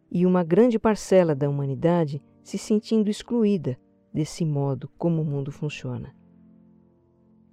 E 0.09 0.25
uma 0.25 0.45
grande 0.45 0.79
parcela 0.79 1.35
da 1.35 1.49
humanidade 1.49 2.23
se 2.41 2.57
sentindo 2.57 3.09
excluída 3.09 3.77
desse 4.13 4.45
modo 4.45 4.89
como 4.97 5.21
o 5.21 5.25
mundo 5.25 5.51
funciona. 5.51 6.15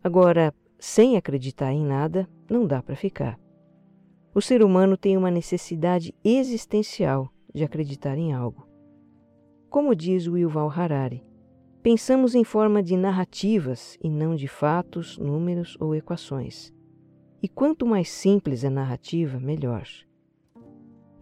Agora, 0.01 0.55
sem 0.79 1.17
acreditar 1.17 1.73
em 1.73 1.85
nada, 1.85 2.29
não 2.49 2.69
dá 2.69 2.81
para 2.81 2.95
ficar. 2.95 3.37
O 4.33 4.41
ser 4.41 4.63
humano 4.63 4.97
tem 4.97 5.17
uma 5.17 5.29
necessidade 5.29 6.15
existencial 6.23 7.29
de 7.53 7.65
acreditar 7.65 8.17
em 8.17 8.33
algo. 8.33 8.65
Como 9.69 9.93
diz 9.93 10.29
o 10.29 10.39
Yuval 10.39 10.71
Harari, 10.71 11.25
pensamos 11.83 12.37
em 12.37 12.45
forma 12.45 12.81
de 12.81 12.97
narrativas 12.97 13.99
e 14.01 14.09
não 14.09 14.37
de 14.37 14.47
fatos, 14.47 15.19
números 15.19 15.77
ou 15.81 15.97
equações. 15.97 16.76
E 17.47 17.49
quanto 17.49 17.87
mais 17.87 18.09
simples 18.09 18.65
a 18.65 18.71
narrativa, 18.71 19.39
melhor. 19.39 19.87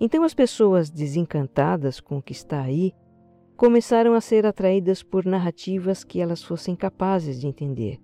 Então 0.00 0.24
as 0.24 0.32
pessoas 0.32 0.88
desencantadas 0.88 2.00
com 2.00 2.16
o 2.16 2.22
que 2.22 2.32
está 2.32 2.62
aí 2.62 2.94
começaram 3.58 4.14
a 4.14 4.22
ser 4.22 4.46
atraídas 4.46 5.02
por 5.02 5.26
narrativas 5.26 6.02
que 6.02 6.22
elas 6.22 6.42
fossem 6.42 6.74
capazes 6.74 7.38
de 7.38 7.46
entender, 7.46 8.00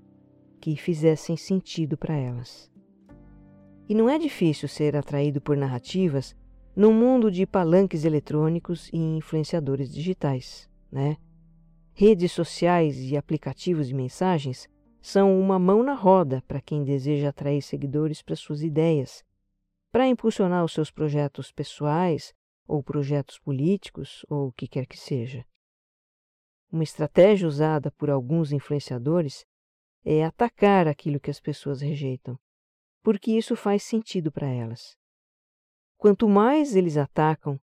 que 0.61 0.77
fizessem 0.77 1.35
sentido 1.35 1.97
para 1.97 2.15
elas. 2.15 2.71
E 3.89 3.95
não 3.95 4.07
é 4.07 4.19
difícil 4.19 4.69
ser 4.69 4.97
atraído 4.97 5.41
por 5.41 5.57
narrativas 5.57 6.37
num 6.77 6.93
mundo 6.93 7.31
de 7.31 7.47
palanques 7.47 8.05
eletrônicos 8.05 8.91
e 8.93 8.99
influenciadores 8.99 9.91
digitais, 9.91 10.69
né? 10.93 11.17
Redes 11.95 12.33
sociais 12.33 13.01
e 13.01 13.17
aplicativos 13.17 13.89
de 13.89 13.95
mensagens 13.95 14.69
são 15.01 15.41
uma 15.41 15.59
mão 15.59 15.83
na 15.83 15.95
roda 15.95 16.43
para 16.47 16.61
quem 16.61 16.85
deseja 16.85 17.31
atrair 17.31 17.63
seguidores 17.63 18.23
para 18.23 18.37
suas 18.37 18.63
ideias, 18.63 19.25
para 19.91 20.07
impulsionar 20.07 20.65
os 20.65 20.73
seus 20.73 20.91
projetos 20.91 21.51
pessoais 21.51 22.35
ou 22.67 22.83
projetos 22.83 23.39
políticos 23.39 24.25
ou 24.29 24.49
o 24.49 24.53
que 24.53 24.69
quer 24.69 24.87
que 24.87 24.97
seja. 24.97 25.45
Uma 26.71 26.85
estratégia 26.85 27.49
usada 27.49 27.91
por 27.91 28.11
alguns 28.11 28.53
influenciadores 28.53 29.45
é 30.05 30.25
atacar 30.25 30.87
aquilo 30.87 31.19
que 31.19 31.31
as 31.31 31.41
pessoas 31.41 31.81
rejeitam, 31.81 32.39
porque 33.03 33.33
isso 33.33 33.57
faz 33.57 33.83
sentido 33.83 34.31
para 34.31 34.49
elas. 34.49 34.97
Quanto 35.97 36.29
mais 36.29 36.77
eles 36.77 36.97
atacam, 36.97 37.61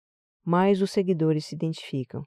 mais 0.44 0.82
os 0.82 0.92
seguidores 0.92 1.46
se 1.46 1.56
identificam. 1.56 2.26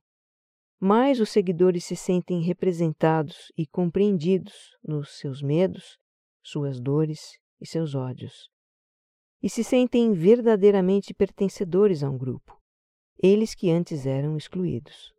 Mais 0.78 1.20
os 1.20 1.30
seguidores 1.30 1.84
se 1.84 1.96
sentem 1.96 2.42
representados 2.42 3.52
e 3.56 3.66
compreendidos 3.66 4.76
nos 4.84 5.18
seus 5.18 5.40
medos, 5.40 5.98
suas 6.42 6.80
dores 6.80 7.38
e 7.60 7.66
seus 7.66 7.94
ódios. 7.94 8.50
E 9.42 9.48
se 9.48 9.64
sentem 9.64 10.12
verdadeiramente 10.12 11.14
pertencedores 11.14 12.02
a 12.02 12.10
um 12.10 12.18
grupo 12.18 12.56
eles 13.18 13.54
que 13.54 13.70
antes 13.70 14.06
eram 14.06 14.36
excluídos. 14.36 15.14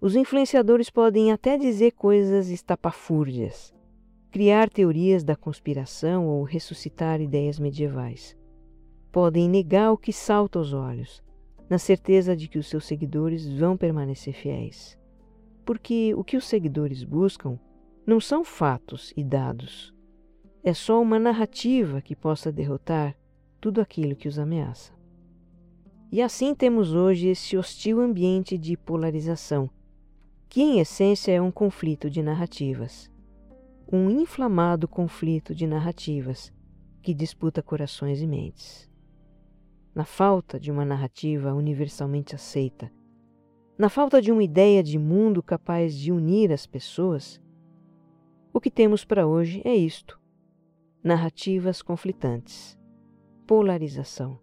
Os 0.00 0.16
influenciadores 0.16 0.90
podem 0.90 1.32
até 1.32 1.56
dizer 1.56 1.92
coisas 1.92 2.48
estapafúrdias, 2.48 3.74
criar 4.30 4.68
teorias 4.68 5.22
da 5.22 5.36
conspiração 5.36 6.26
ou 6.26 6.42
ressuscitar 6.42 7.20
ideias 7.20 7.58
medievais. 7.58 8.36
Podem 9.12 9.48
negar 9.48 9.92
o 9.92 9.98
que 9.98 10.12
salta 10.12 10.58
aos 10.58 10.72
olhos, 10.72 11.22
na 11.68 11.78
certeza 11.78 12.36
de 12.36 12.48
que 12.48 12.58
os 12.58 12.66
seus 12.66 12.84
seguidores 12.84 13.48
vão 13.48 13.76
permanecer 13.76 14.34
fiéis. 14.34 14.98
Porque 15.64 16.14
o 16.14 16.22
que 16.22 16.36
os 16.36 16.44
seguidores 16.44 17.02
buscam 17.02 17.58
não 18.06 18.20
são 18.20 18.44
fatos 18.44 19.12
e 19.16 19.24
dados. 19.24 19.94
É 20.62 20.74
só 20.74 21.00
uma 21.00 21.18
narrativa 21.18 22.00
que 22.00 22.14
possa 22.14 22.52
derrotar 22.52 23.16
tudo 23.60 23.80
aquilo 23.80 24.16
que 24.16 24.28
os 24.28 24.38
ameaça. 24.38 24.92
E 26.12 26.22
assim 26.22 26.54
temos 26.54 26.94
hoje 26.94 27.28
esse 27.28 27.56
hostil 27.56 28.00
ambiente 28.00 28.56
de 28.56 28.76
polarização, 28.76 29.68
que 30.48 30.62
em 30.62 30.78
essência 30.78 31.32
é 31.32 31.40
um 31.40 31.50
conflito 31.50 32.08
de 32.08 32.22
narrativas. 32.22 33.10
Um 33.90 34.08
inflamado 34.08 34.86
conflito 34.86 35.54
de 35.54 35.66
narrativas 35.66 36.52
que 37.02 37.12
disputa 37.12 37.62
corações 37.62 38.22
e 38.22 38.26
mentes. 38.26 38.88
Na 39.94 40.04
falta 40.04 40.58
de 40.58 40.72
uma 40.72 40.84
narrativa 40.84 41.54
universalmente 41.54 42.34
aceita, 42.34 42.90
na 43.78 43.88
falta 43.88 44.20
de 44.20 44.32
uma 44.32 44.42
ideia 44.42 44.82
de 44.82 44.98
mundo 44.98 45.40
capaz 45.40 45.94
de 45.96 46.10
unir 46.10 46.52
as 46.52 46.66
pessoas, 46.66 47.40
o 48.52 48.60
que 48.60 48.72
temos 48.72 49.04
para 49.04 49.24
hoje 49.24 49.62
é 49.64 49.72
isto: 49.72 50.20
narrativas 51.02 51.80
conflitantes, 51.80 52.76
polarização. 53.46 54.40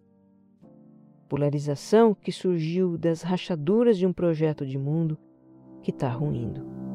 Polarização 1.28 2.14
que 2.14 2.32
surgiu 2.32 2.96
das 2.96 3.20
rachaduras 3.20 3.98
de 3.98 4.06
um 4.06 4.12
projeto 4.12 4.64
de 4.64 4.78
mundo 4.78 5.18
que 5.82 5.90
está 5.90 6.08
ruindo. 6.08 6.91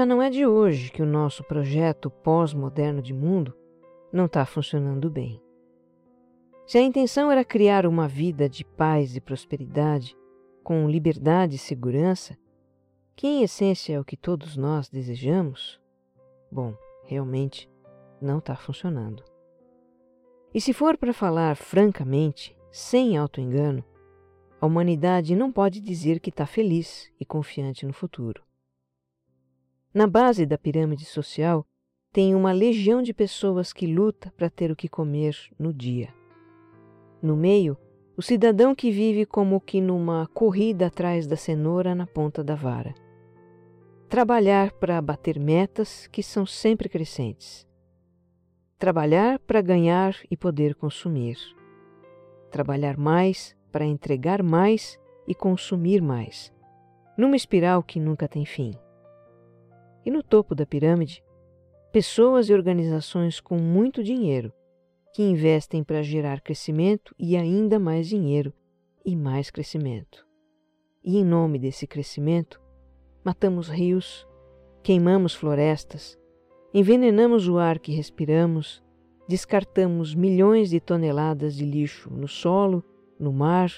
Já 0.00 0.06
não 0.06 0.22
é 0.22 0.30
de 0.30 0.46
hoje 0.46 0.90
que 0.90 1.02
o 1.02 1.06
nosso 1.06 1.44
projeto 1.44 2.08
pós-moderno 2.08 3.02
de 3.02 3.12
mundo 3.12 3.54
não 4.10 4.24
está 4.24 4.46
funcionando 4.46 5.10
bem. 5.10 5.38
Se 6.66 6.78
a 6.78 6.80
intenção 6.80 7.30
era 7.30 7.44
criar 7.44 7.84
uma 7.84 8.08
vida 8.08 8.48
de 8.48 8.64
paz 8.64 9.14
e 9.14 9.20
prosperidade, 9.20 10.16
com 10.64 10.88
liberdade 10.88 11.56
e 11.56 11.58
segurança, 11.58 12.34
que 13.14 13.26
em 13.26 13.42
essência 13.42 13.92
é 13.92 14.00
o 14.00 14.04
que 14.04 14.16
todos 14.16 14.56
nós 14.56 14.88
desejamos, 14.88 15.78
bom, 16.50 16.74
realmente 17.04 17.70
não 18.22 18.38
está 18.38 18.56
funcionando. 18.56 19.22
E 20.54 20.62
se 20.62 20.72
for 20.72 20.96
para 20.96 21.12
falar 21.12 21.56
francamente, 21.56 22.56
sem 22.72 23.18
autoengano, 23.18 23.84
a 24.58 24.64
humanidade 24.64 25.36
não 25.36 25.52
pode 25.52 25.78
dizer 25.78 26.20
que 26.20 26.30
está 26.30 26.46
feliz 26.46 27.12
e 27.20 27.24
confiante 27.26 27.84
no 27.84 27.92
futuro. 27.92 28.42
Na 29.92 30.06
base 30.06 30.46
da 30.46 30.56
pirâmide 30.56 31.04
social 31.04 31.66
tem 32.12 32.32
uma 32.32 32.52
legião 32.52 33.02
de 33.02 33.12
pessoas 33.12 33.72
que 33.72 33.88
luta 33.88 34.32
para 34.36 34.48
ter 34.48 34.70
o 34.70 34.76
que 34.76 34.88
comer 34.88 35.36
no 35.58 35.72
dia. 35.72 36.14
No 37.20 37.36
meio, 37.36 37.76
o 38.16 38.22
cidadão 38.22 38.72
que 38.72 38.92
vive 38.92 39.26
como 39.26 39.60
que 39.60 39.80
numa 39.80 40.28
corrida 40.28 40.86
atrás 40.86 41.26
da 41.26 41.36
cenoura 41.36 41.92
na 41.92 42.06
ponta 42.06 42.44
da 42.44 42.54
vara. 42.54 42.94
Trabalhar 44.08 44.70
para 44.72 45.02
bater 45.02 45.40
metas 45.40 46.06
que 46.06 46.22
são 46.22 46.46
sempre 46.46 46.88
crescentes. 46.88 47.66
Trabalhar 48.78 49.40
para 49.40 49.60
ganhar 49.60 50.14
e 50.30 50.36
poder 50.36 50.76
consumir. 50.76 51.36
Trabalhar 52.48 52.96
mais 52.96 53.56
para 53.72 53.84
entregar 53.84 54.40
mais 54.40 55.00
e 55.26 55.34
consumir 55.34 56.00
mais, 56.00 56.52
numa 57.16 57.36
espiral 57.36 57.82
que 57.82 57.98
nunca 57.98 58.28
tem 58.28 58.44
fim. 58.44 58.72
E 60.04 60.10
no 60.10 60.22
topo 60.22 60.54
da 60.54 60.64
pirâmide, 60.64 61.22
pessoas 61.92 62.48
e 62.48 62.54
organizações 62.54 63.40
com 63.40 63.58
muito 63.58 64.02
dinheiro 64.02 64.52
que 65.12 65.22
investem 65.22 65.82
para 65.82 66.02
gerar 66.02 66.40
crescimento 66.40 67.14
e 67.18 67.36
ainda 67.36 67.78
mais 67.78 68.08
dinheiro 68.08 68.52
e 69.04 69.16
mais 69.16 69.50
crescimento. 69.50 70.26
E 71.02 71.18
em 71.18 71.24
nome 71.24 71.58
desse 71.58 71.86
crescimento, 71.86 72.60
matamos 73.24 73.68
rios, 73.68 74.26
queimamos 74.82 75.34
florestas, 75.34 76.18
envenenamos 76.72 77.48
o 77.48 77.58
ar 77.58 77.78
que 77.78 77.92
respiramos, 77.92 78.82
descartamos 79.26 80.14
milhões 80.14 80.70
de 80.70 80.80
toneladas 80.80 81.56
de 81.56 81.64
lixo 81.64 82.10
no 82.10 82.28
solo, 82.28 82.84
no 83.18 83.32
mar, 83.32 83.72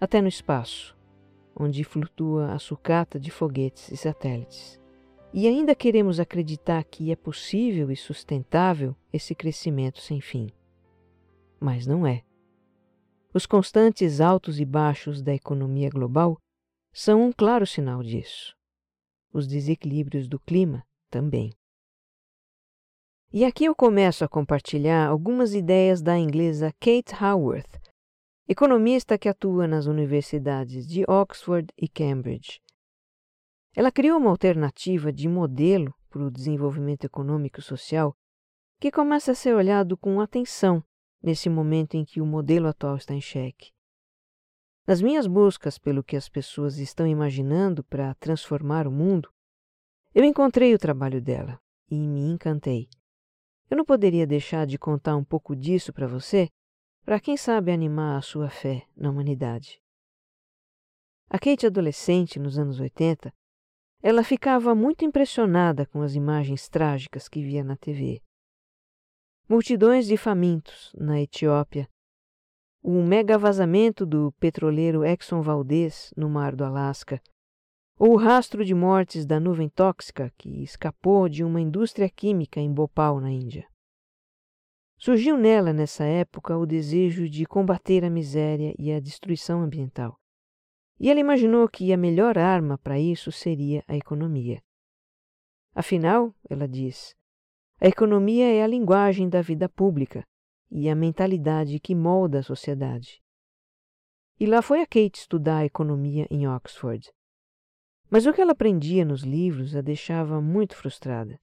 até 0.00 0.20
no 0.20 0.28
espaço, 0.28 0.96
onde 1.58 1.84
flutua 1.84 2.52
a 2.52 2.58
sucata 2.58 3.18
de 3.18 3.30
foguetes 3.30 3.90
e 3.90 3.96
satélites. 3.96 4.80
E 5.36 5.46
ainda 5.46 5.72
queremos 5.72 6.18
acreditar 6.18 6.82
que 6.82 7.12
é 7.12 7.16
possível 7.16 7.92
e 7.92 7.96
sustentável 7.96 8.96
esse 9.12 9.36
crescimento 9.36 10.00
sem 10.00 10.20
fim 10.20 10.50
mas 11.60 11.86
não 11.86 12.06
é. 12.06 12.22
Os 13.34 13.46
constantes 13.46 14.20
altos 14.20 14.60
e 14.60 14.64
baixos 14.64 15.22
da 15.22 15.34
economia 15.34 15.90
global 15.90 16.38
são 16.92 17.22
um 17.22 17.32
claro 17.32 17.66
sinal 17.66 18.02
disso. 18.02 18.56
Os 19.32 19.46
desequilíbrios 19.46 20.28
do 20.28 20.38
clima 20.38 20.82
também. 21.10 21.52
E 23.32 23.44
aqui 23.44 23.64
eu 23.64 23.74
começo 23.74 24.24
a 24.24 24.28
compartilhar 24.28 25.08
algumas 25.08 25.52
ideias 25.52 26.00
da 26.00 26.16
inglesa 26.16 26.72
Kate 26.80 27.12
Howarth, 27.22 27.80
economista 28.48 29.18
que 29.18 29.28
atua 29.28 29.66
nas 29.66 29.86
universidades 29.86 30.86
de 30.86 31.04
Oxford 31.06 31.66
e 31.76 31.88
Cambridge. 31.88 32.62
Ela 33.76 33.92
criou 33.92 34.18
uma 34.18 34.30
alternativa 34.30 35.12
de 35.12 35.28
modelo 35.28 35.94
para 36.08 36.22
o 36.22 36.30
desenvolvimento 36.30 37.04
econômico 37.04 37.60
e 37.60 37.62
social 37.62 38.16
que 38.80 38.90
começa 38.90 39.32
a 39.32 39.34
ser 39.34 39.54
olhado 39.54 39.98
com 39.98 40.18
atenção 40.18 40.82
nesse 41.22 41.50
momento 41.50 41.94
em 41.94 42.02
que 42.02 42.18
o 42.18 42.26
modelo 42.26 42.68
atual 42.68 42.96
está 42.96 43.12
em 43.12 43.20
xeque. 43.20 43.72
Nas 44.86 45.02
minhas 45.02 45.26
buscas 45.26 45.78
pelo 45.78 46.02
que 46.02 46.16
as 46.16 46.26
pessoas 46.26 46.78
estão 46.78 47.06
imaginando 47.06 47.84
para 47.84 48.14
transformar 48.14 48.86
o 48.88 48.90
mundo, 48.90 49.30
Eu 50.14 50.24
encontrei 50.24 50.74
o 50.74 50.78
trabalho 50.78 51.20
dela 51.20 51.60
e 51.90 52.08
me 52.08 52.22
encantei. 52.22 52.88
Eu 53.68 53.76
não 53.76 53.84
poderia 53.84 54.26
deixar 54.26 54.66
de 54.66 54.78
contar 54.78 55.14
um 55.14 55.22
pouco 55.22 55.54
disso 55.54 55.92
para 55.92 56.06
você, 56.06 56.48
para 57.04 57.20
quem 57.20 57.36
sabe 57.36 57.70
animar 57.70 58.16
a 58.16 58.22
sua 58.22 58.48
fé 58.48 58.86
na 58.96 59.10
humanidade. 59.10 59.78
A 61.28 61.38
Kate 61.38 61.66
adolescente, 61.66 62.38
nos 62.38 62.58
anos 62.58 62.80
80, 62.80 63.30
ela 64.02 64.22
ficava 64.22 64.74
muito 64.74 65.04
impressionada 65.04 65.86
com 65.86 66.02
as 66.02 66.14
imagens 66.14 66.68
trágicas 66.68 67.28
que 67.28 67.42
via 67.42 67.64
na 67.64 67.76
TV. 67.76 68.22
Multidões 69.48 70.06
de 70.06 70.16
famintos 70.16 70.92
na 70.96 71.20
Etiópia, 71.20 71.88
o 72.82 73.02
mega 73.02 73.36
vazamento 73.36 74.06
do 74.06 74.32
petroleiro 74.38 75.04
Exxon 75.04 75.42
Valdez 75.42 76.12
no 76.16 76.28
mar 76.28 76.54
do 76.54 76.64
Alasca, 76.64 77.20
ou 77.98 78.12
o 78.12 78.16
rastro 78.16 78.64
de 78.64 78.74
mortes 78.74 79.24
da 79.24 79.40
nuvem 79.40 79.68
tóxica 79.68 80.32
que 80.36 80.62
escapou 80.62 81.28
de 81.28 81.42
uma 81.42 81.60
indústria 81.60 82.08
química 82.08 82.60
em 82.60 82.72
Bhopal, 82.72 83.20
na 83.20 83.30
Índia. 83.30 83.66
Surgiu 84.98 85.36
nela, 85.36 85.72
nessa 85.72 86.04
época, 86.04 86.56
o 86.56 86.64
desejo 86.64 87.28
de 87.28 87.44
combater 87.44 88.04
a 88.04 88.10
miséria 88.10 88.74
e 88.78 88.92
a 88.92 89.00
destruição 89.00 89.62
ambiental. 89.62 90.18
E 90.98 91.10
ela 91.10 91.20
imaginou 91.20 91.68
que 91.68 91.92
a 91.92 91.96
melhor 91.96 92.38
arma 92.38 92.78
para 92.78 92.98
isso 92.98 93.30
seria 93.30 93.84
a 93.86 93.94
economia. 93.94 94.62
Afinal, 95.74 96.34
ela 96.48 96.66
diz, 96.66 97.14
a 97.78 97.86
economia 97.86 98.50
é 98.50 98.62
a 98.62 98.66
linguagem 98.66 99.28
da 99.28 99.42
vida 99.42 99.68
pública 99.68 100.26
e 100.70 100.88
a 100.88 100.94
mentalidade 100.94 101.78
que 101.78 101.94
molda 101.94 102.38
a 102.38 102.42
sociedade. 102.42 103.20
E 104.40 104.46
lá 104.46 104.62
foi 104.62 104.80
a 104.80 104.86
Kate 104.86 105.18
estudar 105.18 105.64
economia 105.64 106.26
em 106.30 106.48
Oxford. 106.48 107.12
Mas 108.10 108.24
o 108.26 108.32
que 108.32 108.40
ela 108.40 108.52
aprendia 108.52 109.04
nos 109.04 109.22
livros 109.22 109.76
a 109.76 109.82
deixava 109.82 110.40
muito 110.40 110.74
frustrada. 110.74 111.38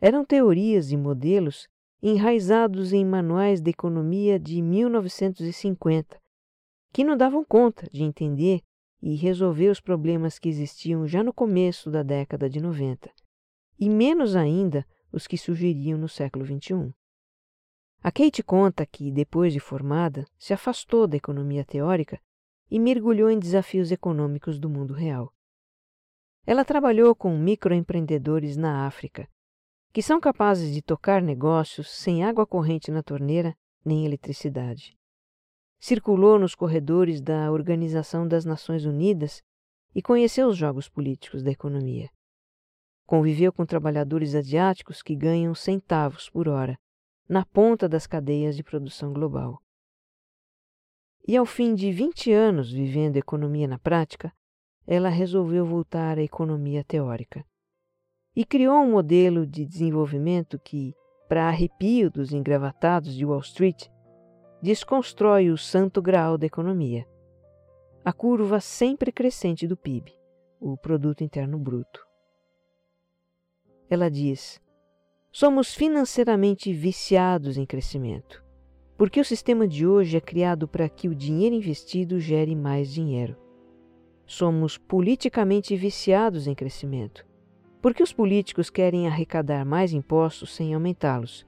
Eram 0.00 0.24
teorias 0.24 0.92
e 0.92 0.96
modelos 0.96 1.68
enraizados 2.00 2.92
em 2.92 3.04
manuais 3.04 3.60
de 3.60 3.70
economia 3.70 4.38
de 4.38 4.62
1950, 4.62 6.20
que 6.92 7.04
não 7.04 7.16
davam 7.16 7.44
conta 7.44 7.88
de 7.92 8.02
entender 8.02 8.62
e 9.00 9.14
resolver 9.14 9.68
os 9.68 9.80
problemas 9.80 10.38
que 10.38 10.48
existiam 10.48 11.06
já 11.06 11.22
no 11.22 11.32
começo 11.32 11.90
da 11.90 12.02
década 12.02 12.48
de 12.48 12.60
90, 12.60 13.10
e 13.78 13.88
menos 13.88 14.34
ainda 14.34 14.86
os 15.12 15.26
que 15.26 15.38
surgiriam 15.38 15.98
no 15.98 16.08
século 16.08 16.44
XXI. 16.44 16.92
A 18.02 18.12
Kate 18.12 18.42
conta 18.42 18.86
que, 18.86 19.10
depois 19.10 19.52
de 19.52 19.60
formada, 19.60 20.26
se 20.38 20.52
afastou 20.52 21.06
da 21.06 21.16
economia 21.16 21.64
teórica 21.64 22.20
e 22.70 22.78
mergulhou 22.78 23.30
em 23.30 23.38
desafios 23.38 23.90
econômicos 23.90 24.58
do 24.58 24.68
mundo 24.68 24.92
real. 24.92 25.32
Ela 26.46 26.64
trabalhou 26.64 27.14
com 27.14 27.36
microempreendedores 27.36 28.56
na 28.56 28.86
África, 28.86 29.28
que 29.92 30.02
são 30.02 30.20
capazes 30.20 30.72
de 30.72 30.82
tocar 30.82 31.22
negócios 31.22 31.90
sem 31.90 32.24
água 32.24 32.46
corrente 32.46 32.90
na 32.90 33.02
torneira 33.02 33.56
nem 33.84 34.04
eletricidade. 34.04 34.97
Circulou 35.80 36.38
nos 36.38 36.54
corredores 36.54 37.20
da 37.20 37.52
Organização 37.52 38.26
das 38.26 38.44
Nações 38.44 38.84
Unidas 38.84 39.42
e 39.94 40.02
conheceu 40.02 40.48
os 40.48 40.56
jogos 40.56 40.88
políticos 40.88 41.42
da 41.42 41.50
economia. 41.52 42.10
Conviveu 43.06 43.52
com 43.52 43.64
trabalhadores 43.64 44.34
asiáticos 44.34 45.02
que 45.02 45.14
ganham 45.14 45.54
centavos 45.54 46.28
por 46.28 46.48
hora, 46.48 46.76
na 47.28 47.44
ponta 47.44 47.88
das 47.88 48.06
cadeias 48.06 48.56
de 48.56 48.64
produção 48.64 49.12
global. 49.12 49.62
E 51.26 51.36
ao 51.36 51.46
fim 51.46 51.74
de 51.74 51.92
20 51.92 52.32
anos 52.32 52.72
vivendo 52.72 53.16
economia 53.16 53.68
na 53.68 53.78
prática, 53.78 54.32
ela 54.86 55.10
resolveu 55.10 55.64
voltar 55.64 56.18
à 56.18 56.22
economia 56.22 56.82
teórica. 56.82 57.44
E 58.34 58.44
criou 58.44 58.82
um 58.82 58.92
modelo 58.92 59.46
de 59.46 59.64
desenvolvimento 59.66 60.58
que, 60.58 60.94
para 61.28 61.48
arrepio 61.48 62.10
dos 62.10 62.32
engravatados 62.32 63.14
de 63.14 63.24
Wall 63.26 63.40
Street, 63.40 63.88
desconstrói 64.60 65.50
o 65.50 65.56
santo 65.56 66.02
graal 66.02 66.36
da 66.36 66.46
economia, 66.46 67.06
a 68.04 68.12
curva 68.12 68.60
sempre 68.60 69.12
crescente 69.12 69.66
do 69.66 69.76
PIB, 69.76 70.12
o 70.60 70.76
Produto 70.76 71.22
Interno 71.22 71.58
Bruto. 71.58 72.04
Ela 73.88 74.10
diz: 74.10 74.60
somos 75.30 75.74
financeiramente 75.74 76.72
viciados 76.72 77.56
em 77.56 77.64
crescimento, 77.64 78.44
porque 78.96 79.20
o 79.20 79.24
sistema 79.24 79.66
de 79.68 79.86
hoje 79.86 80.16
é 80.16 80.20
criado 80.20 80.66
para 80.66 80.88
que 80.88 81.08
o 81.08 81.14
dinheiro 81.14 81.54
investido 81.54 82.18
gere 82.18 82.56
mais 82.56 82.92
dinheiro. 82.92 83.36
Somos 84.26 84.76
politicamente 84.76 85.76
viciados 85.76 86.48
em 86.48 86.54
crescimento, 86.54 87.24
porque 87.80 88.02
os 88.02 88.12
políticos 88.12 88.68
querem 88.68 89.06
arrecadar 89.06 89.64
mais 89.64 89.92
impostos 89.92 90.54
sem 90.54 90.74
aumentá-los. 90.74 91.47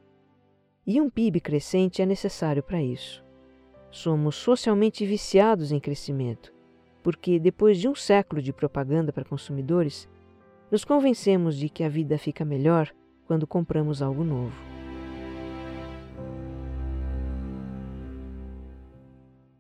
E 0.87 1.01
um 1.01 1.11
PIB 1.11 1.40
crescente 1.40 2.01
é 2.01 2.07
necessário 2.07 2.62
para 2.62 2.83
isso. 2.83 3.25
Somos 3.90 4.37
socialmente 4.37 5.05
viciados 5.05 5.73
em 5.73 5.81
crescimento, 5.81 6.53
porque 7.03 7.38
depois 7.38 7.79
de 7.79 7.88
um 7.88 7.95
século 7.95 8.40
de 8.40 8.53
propaganda 8.53 9.12
para 9.12 9.25
consumidores, 9.25 10.09
nos 10.71 10.85
convencemos 10.85 11.57
de 11.57 11.69
que 11.69 11.85
a 11.85 11.88
vida 11.88 12.16
fica 12.16 12.45
melhor 12.45 12.90
quando 13.27 13.47
compramos 13.47 14.01
algo 14.01 14.25
novo. 14.25 14.57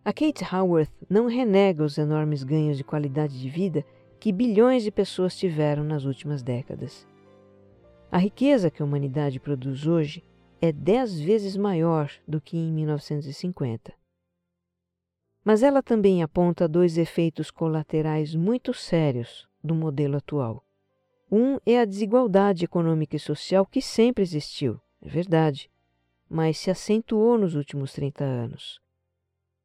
A 0.02 0.12
Kate 0.12 0.44
Howarth 0.44 0.90
não 1.08 1.26
renega 1.26 1.84
os 1.84 1.98
enormes 1.98 2.42
ganhos 2.42 2.76
de 2.76 2.84
qualidade 2.84 3.38
de 3.38 3.48
vida 3.48 3.84
que 4.18 4.32
bilhões 4.32 4.82
de 4.82 4.90
pessoas 4.90 5.36
tiveram 5.36 5.84
nas 5.84 6.04
últimas 6.04 6.42
décadas. 6.42 7.06
A 8.10 8.18
riqueza 8.18 8.70
que 8.70 8.82
a 8.82 8.84
humanidade 8.84 9.38
produz 9.38 9.86
hoje 9.86 10.24
é 10.60 10.70
dez 10.70 11.18
vezes 11.18 11.56
maior 11.56 12.10
do 12.28 12.40
que 12.40 12.56
em 12.56 12.70
1950. 12.70 13.94
Mas 15.42 15.62
ela 15.62 15.82
também 15.82 16.22
aponta 16.22 16.68
dois 16.68 16.98
efeitos 16.98 17.50
colaterais 17.50 18.34
muito 18.34 18.74
sérios 18.74 19.48
do 19.64 19.74
modelo 19.74 20.18
atual. 20.18 20.62
Um 21.32 21.58
é 21.64 21.80
a 21.80 21.86
desigualdade 21.86 22.64
econômica 22.64 23.16
e 23.16 23.20
social 23.20 23.64
que 23.64 23.80
sempre 23.80 24.22
existiu, 24.22 24.78
é 25.00 25.08
verdade, 25.08 25.70
mas 26.28 26.58
se 26.58 26.70
acentuou 26.70 27.38
nos 27.38 27.54
últimos 27.54 27.92
30 27.92 28.22
anos. 28.22 28.80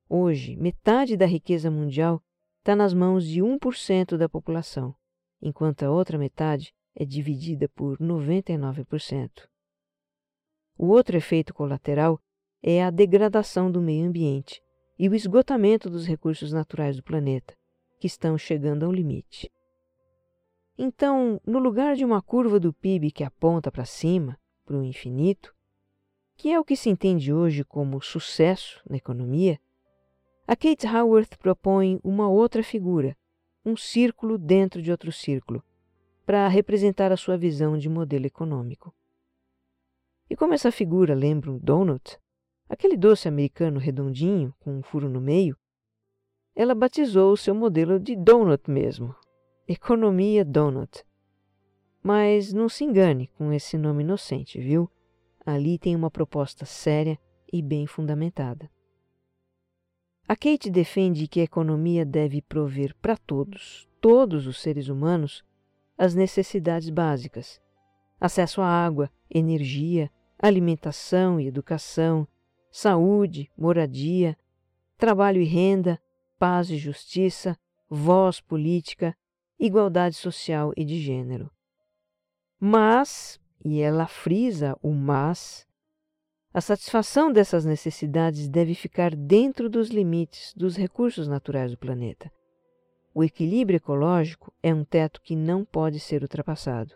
Hoje, 0.07 0.55
metade 0.55 1.17
da 1.17 1.25
riqueza 1.25 1.69
mundial 1.69 2.23
está 2.59 2.75
nas 2.75 2.93
mãos 2.93 3.27
de 3.27 3.41
1% 3.41 4.15
da 4.15 4.29
população, 4.29 4.95
enquanto 5.41 5.83
a 5.83 5.91
outra 5.91 6.17
metade 6.17 6.73
é 6.95 7.03
dividida 7.03 7.67
por 7.67 7.97
99%. 7.97 9.49
O 10.77 10.87
outro 10.87 11.15
efeito 11.15 11.53
colateral 11.53 12.19
é 12.61 12.83
a 12.83 12.89
degradação 12.89 13.71
do 13.71 13.81
meio 13.81 14.07
ambiente 14.07 14.61
e 14.99 15.07
o 15.07 15.15
esgotamento 15.15 15.89
dos 15.89 16.05
recursos 16.05 16.51
naturais 16.51 16.97
do 16.97 17.03
planeta, 17.03 17.55
que 17.99 18.07
estão 18.07 18.37
chegando 18.37 18.85
ao 18.85 18.91
limite. 18.91 19.49
Então, 20.77 21.39
no 21.45 21.59
lugar 21.59 21.95
de 21.95 22.03
uma 22.03 22.21
curva 22.21 22.59
do 22.59 22.73
PIB 22.73 23.11
que 23.11 23.23
aponta 23.23 23.71
para 23.71 23.85
cima, 23.85 24.37
para 24.65 24.75
o 24.75 24.83
infinito, 24.83 25.55
que 26.35 26.51
é 26.51 26.59
o 26.59 26.65
que 26.65 26.75
se 26.75 26.89
entende 26.89 27.31
hoje 27.31 27.63
como 27.63 28.01
sucesso 28.01 28.81
na 28.89 28.97
economia, 28.97 29.57
a 30.45 30.55
Kate 30.55 30.85
Howarth 30.85 31.37
propõe 31.37 31.99
uma 32.03 32.29
outra 32.29 32.61
figura, 32.61 33.15
um 33.65 33.77
círculo 33.77 34.37
dentro 34.37 34.81
de 34.81 34.91
outro 34.91 35.11
círculo, 35.11 35.63
para 36.25 36.47
representar 36.47 37.11
a 37.11 37.17
sua 37.17 37.37
visão 37.37 37.77
de 37.77 37.87
modelo 37.87 38.25
econômico. 38.25 38.93
E 40.29 40.35
como 40.35 40.53
essa 40.53 40.71
figura 40.71 41.13
lembra 41.13 41.51
um 41.51 41.57
donut, 41.57 42.17
aquele 42.67 42.97
doce 42.97 43.27
americano 43.27 43.79
redondinho 43.79 44.53
com 44.59 44.77
um 44.77 44.81
furo 44.81 45.09
no 45.09 45.21
meio, 45.21 45.57
ela 46.55 46.73
batizou 46.73 47.33
o 47.33 47.37
seu 47.37 47.53
modelo 47.53 47.99
de 47.99 48.15
donut 48.15 48.69
mesmo, 48.71 49.13
Economia 49.67 50.45
Donut. 50.45 51.03
Mas 52.01 52.53
não 52.53 52.69
se 52.69 52.83
engane 52.83 53.27
com 53.35 53.51
esse 53.51 53.77
nome 53.77 54.03
inocente, 54.03 54.59
viu? 54.59 54.89
Ali 55.45 55.77
tem 55.79 55.95
uma 55.95 56.11
proposta 56.11 56.65
séria 56.65 57.19
e 57.51 57.61
bem 57.61 57.87
fundamentada. 57.87 58.69
A 60.27 60.35
Kate 60.35 60.69
defende 60.69 61.27
que 61.27 61.39
a 61.39 61.43
economia 61.43 62.05
deve 62.05 62.41
prover 62.41 62.95
para 63.01 63.17
todos, 63.17 63.87
todos 63.99 64.47
os 64.47 64.61
seres 64.61 64.87
humanos, 64.87 65.43
as 65.97 66.15
necessidades 66.15 66.89
básicas: 66.89 67.59
acesso 68.19 68.61
à 68.61 68.67
água, 68.67 69.09
energia, 69.29 70.09
alimentação 70.39 71.39
e 71.39 71.47
educação, 71.47 72.27
saúde, 72.71 73.49
moradia, 73.57 74.37
trabalho 74.97 75.41
e 75.41 75.45
renda, 75.45 76.01
paz 76.37 76.69
e 76.69 76.77
justiça, 76.77 77.57
voz 77.89 78.39
política, 78.41 79.15
igualdade 79.59 80.15
social 80.15 80.73
e 80.75 80.83
de 80.83 80.99
gênero. 80.99 81.49
Mas, 82.59 83.39
e 83.63 83.81
ela 83.81 84.07
frisa 84.07 84.77
o 84.81 84.91
mas, 84.91 85.65
a 86.53 86.61
satisfação 86.61 87.31
dessas 87.31 87.65
necessidades 87.65 88.47
deve 88.47 88.73
ficar 88.73 89.13
dentro 89.15 89.69
dos 89.69 89.89
limites 89.89 90.53
dos 90.53 90.77
recursos 90.77 91.27
naturais 91.27 91.71
do 91.71 91.77
planeta, 91.77 92.31
o 93.13 93.23
equilíbrio 93.23 93.77
ecológico 93.77 94.53
é 94.61 94.73
um 94.73 94.83
teto 94.83 95.21
que 95.21 95.37
não 95.37 95.63
pode 95.63 96.01
ser 96.01 96.21
ultrapassado. 96.21 96.95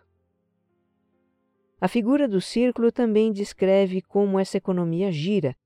A 1.80 1.88
figura 1.88 2.28
do 2.28 2.42
círculo 2.42 2.92
também 2.92 3.32
descreve 3.32 4.02
como 4.02 4.38
essa 4.38 4.58
economia 4.58 5.10
gira, 5.10 5.56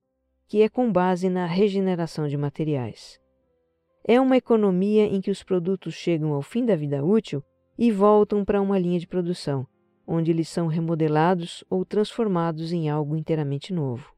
que 0.46 0.62
é 0.62 0.68
com 0.68 0.92
base 0.92 1.28
na 1.28 1.44
regeneração 1.44 2.28
de 2.28 2.36
materiais. 2.36 3.20
É 4.06 4.20
uma 4.20 4.36
economia 4.36 5.06
em 5.06 5.20
que 5.20 5.30
os 5.30 5.42
produtos 5.42 5.94
chegam 5.94 6.32
ao 6.32 6.40
fim 6.40 6.64
da 6.64 6.76
vida 6.76 7.04
útil 7.04 7.42
e 7.76 7.90
voltam 7.90 8.44
para 8.44 8.60
uma 8.60 8.78
linha 8.78 9.00
de 9.00 9.08
produção, 9.08 9.66
onde 10.06 10.30
eles 10.30 10.48
são 10.48 10.68
remodelados 10.68 11.64
ou 11.68 11.84
transformados 11.84 12.70
em 12.72 12.88
algo 12.88 13.16
inteiramente 13.16 13.72
novo. 13.72 14.14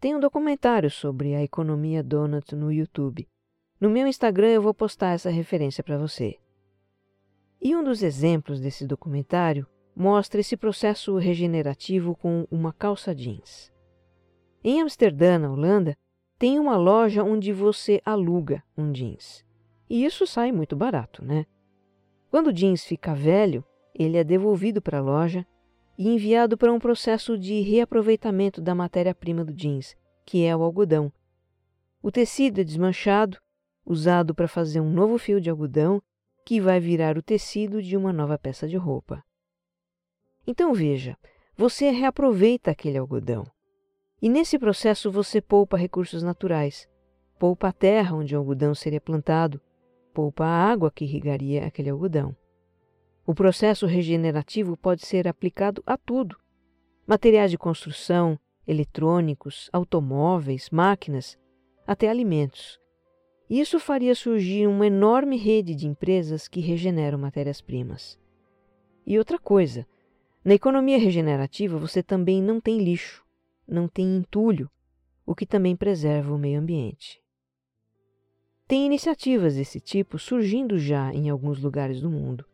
Tem 0.00 0.16
um 0.16 0.20
documentário 0.20 0.90
sobre 0.90 1.36
a 1.36 1.42
economia 1.42 2.02
donut 2.02 2.54
no 2.56 2.72
YouTube. 2.72 3.28
No 3.80 3.88
meu 3.88 4.08
Instagram 4.08 4.48
eu 4.48 4.62
vou 4.62 4.74
postar 4.74 5.12
essa 5.12 5.30
referência 5.30 5.84
para 5.84 5.98
você. 5.98 6.36
E 7.60 7.76
um 7.76 7.84
dos 7.84 8.02
exemplos 8.02 8.60
desse 8.60 8.86
documentário 8.86 9.66
mostra 9.94 10.40
esse 10.40 10.56
processo 10.56 11.16
regenerativo 11.16 12.16
com 12.16 12.46
uma 12.50 12.72
calça 12.72 13.14
jeans. 13.14 13.72
Em 14.62 14.80
Amsterdã, 14.80 15.38
na 15.38 15.50
Holanda, 15.50 15.96
tem 16.38 16.58
uma 16.58 16.76
loja 16.76 17.22
onde 17.22 17.52
você 17.52 18.00
aluga 18.04 18.62
um 18.76 18.90
jeans. 18.90 19.44
E 19.88 20.04
isso 20.04 20.26
sai 20.26 20.50
muito 20.50 20.74
barato, 20.74 21.24
né? 21.24 21.46
Quando 22.30 22.48
o 22.48 22.52
jeans 22.52 22.84
fica 22.84 23.14
velho, 23.14 23.64
ele 23.94 24.16
é 24.16 24.24
devolvido 24.24 24.82
para 24.82 24.98
a 24.98 25.02
loja 25.02 25.46
e 25.96 26.08
enviado 26.08 26.58
para 26.58 26.72
um 26.72 26.80
processo 26.80 27.38
de 27.38 27.60
reaproveitamento 27.60 28.60
da 28.60 28.74
matéria-prima 28.74 29.44
do 29.44 29.52
jeans, 29.52 29.94
que 30.26 30.44
é 30.44 30.56
o 30.56 30.62
algodão. 30.62 31.12
O 32.02 32.10
tecido 32.10 32.60
é 32.60 32.64
desmanchado, 32.64 33.38
usado 33.86 34.34
para 34.34 34.48
fazer 34.48 34.80
um 34.80 34.90
novo 34.90 35.16
fio 35.18 35.40
de 35.40 35.48
algodão, 35.48 36.02
que 36.44 36.60
vai 36.60 36.80
virar 36.80 37.16
o 37.16 37.22
tecido 37.22 37.82
de 37.82 37.96
uma 37.96 38.12
nova 38.12 38.36
peça 38.36 38.66
de 38.66 38.76
roupa. 38.76 39.22
Então 40.46 40.74
veja, 40.74 41.16
você 41.56 41.90
reaproveita 41.90 42.70
aquele 42.70 42.98
algodão. 42.98 43.46
E 44.20 44.28
nesse 44.28 44.58
processo 44.58 45.10
você 45.10 45.40
poupa 45.40 45.76
recursos 45.76 46.22
naturais, 46.22 46.88
poupa 47.38 47.68
a 47.68 47.72
terra 47.72 48.16
onde 48.16 48.34
o 48.34 48.38
algodão 48.38 48.74
seria 48.74 49.00
plantado, 49.00 49.60
poupa 50.12 50.44
a 50.44 50.70
água 50.70 50.90
que 50.90 51.04
irrigaria 51.04 51.66
aquele 51.66 51.90
algodão. 51.90 52.34
O 53.26 53.34
processo 53.34 53.86
regenerativo 53.86 54.76
pode 54.76 55.06
ser 55.06 55.26
aplicado 55.26 55.82
a 55.86 55.96
tudo: 55.96 56.36
materiais 57.06 57.50
de 57.50 57.58
construção, 57.58 58.38
eletrônicos, 58.66 59.68
automóveis, 59.72 60.70
máquinas, 60.70 61.38
até 61.86 62.08
alimentos. 62.08 62.78
Isso 63.48 63.78
faria 63.78 64.14
surgir 64.14 64.66
uma 64.66 64.86
enorme 64.86 65.36
rede 65.36 65.74
de 65.74 65.86
empresas 65.86 66.48
que 66.48 66.60
regeneram 66.60 67.18
matérias-primas. 67.18 68.18
E 69.06 69.18
outra 69.18 69.38
coisa, 69.38 69.86
na 70.44 70.52
economia 70.52 70.98
regenerativa, 70.98 71.78
você 71.78 72.02
também 72.02 72.42
não 72.42 72.60
tem 72.60 72.78
lixo, 72.78 73.24
não 73.66 73.88
tem 73.88 74.16
entulho, 74.16 74.70
o 75.24 75.34
que 75.34 75.46
também 75.46 75.74
preserva 75.74 76.34
o 76.34 76.38
meio 76.38 76.60
ambiente. 76.60 77.18
Tem 78.68 78.84
iniciativas 78.84 79.56
desse 79.56 79.80
tipo 79.80 80.18
surgindo 80.18 80.78
já 80.78 81.12
em 81.14 81.30
alguns 81.30 81.62
lugares 81.62 82.00
do 82.00 82.10
mundo. 82.10 82.44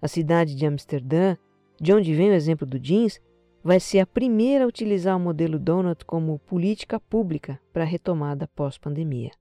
A 0.00 0.08
cidade 0.08 0.54
de 0.54 0.64
Amsterdã, 0.64 1.36
de 1.78 1.92
onde 1.92 2.14
vem 2.14 2.30
o 2.30 2.34
exemplo 2.34 2.66
do 2.66 2.78
jeans, 2.78 3.20
vai 3.62 3.78
ser 3.78 4.00
a 4.00 4.06
primeira 4.06 4.64
a 4.64 4.68
utilizar 4.68 5.16
o 5.16 5.20
modelo 5.20 5.58
Donut 5.58 6.06
como 6.06 6.38
política 6.38 6.98
pública 6.98 7.60
para 7.72 7.82
a 7.82 7.86
retomada 7.86 8.48
pós-pandemia. 8.48 9.32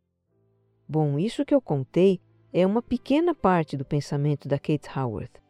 Bom, 0.89 1.17
isso 1.17 1.45
que 1.45 1.55
eu 1.55 1.61
contei 1.61 2.19
é 2.51 2.65
uma 2.65 2.81
pequena 2.81 3.33
parte 3.33 3.77
do 3.77 3.85
pensamento 3.85 4.47
da 4.47 4.57
Kate 4.57 4.89
Howarth. 4.93 5.46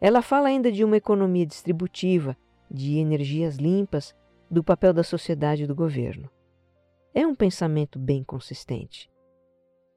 Ela 0.00 0.22
fala 0.22 0.48
ainda 0.48 0.70
de 0.70 0.84
uma 0.84 0.96
economia 0.96 1.44
distributiva, 1.44 2.36
de 2.70 2.98
energias 2.98 3.56
limpas, 3.56 4.14
do 4.50 4.62
papel 4.62 4.92
da 4.92 5.02
sociedade 5.02 5.64
e 5.64 5.66
do 5.66 5.74
governo. 5.74 6.30
É 7.14 7.26
um 7.26 7.34
pensamento 7.34 7.98
bem 7.98 8.22
consistente. 8.22 9.10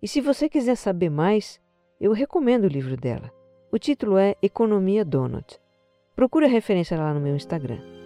E 0.01 0.07
se 0.07 0.19
você 0.19 0.49
quiser 0.49 0.75
saber 0.75 1.09
mais, 1.09 1.61
eu 1.99 2.11
recomendo 2.11 2.63
o 2.63 2.69
livro 2.69 2.97
dela. 2.97 3.31
O 3.71 3.77
título 3.77 4.17
é 4.17 4.35
Economia 4.41 5.05
Donut. 5.05 5.59
Procure 6.15 6.45
a 6.45 6.49
referência 6.49 6.97
lá 6.97 7.13
no 7.13 7.21
meu 7.21 7.35
Instagram. 7.35 8.00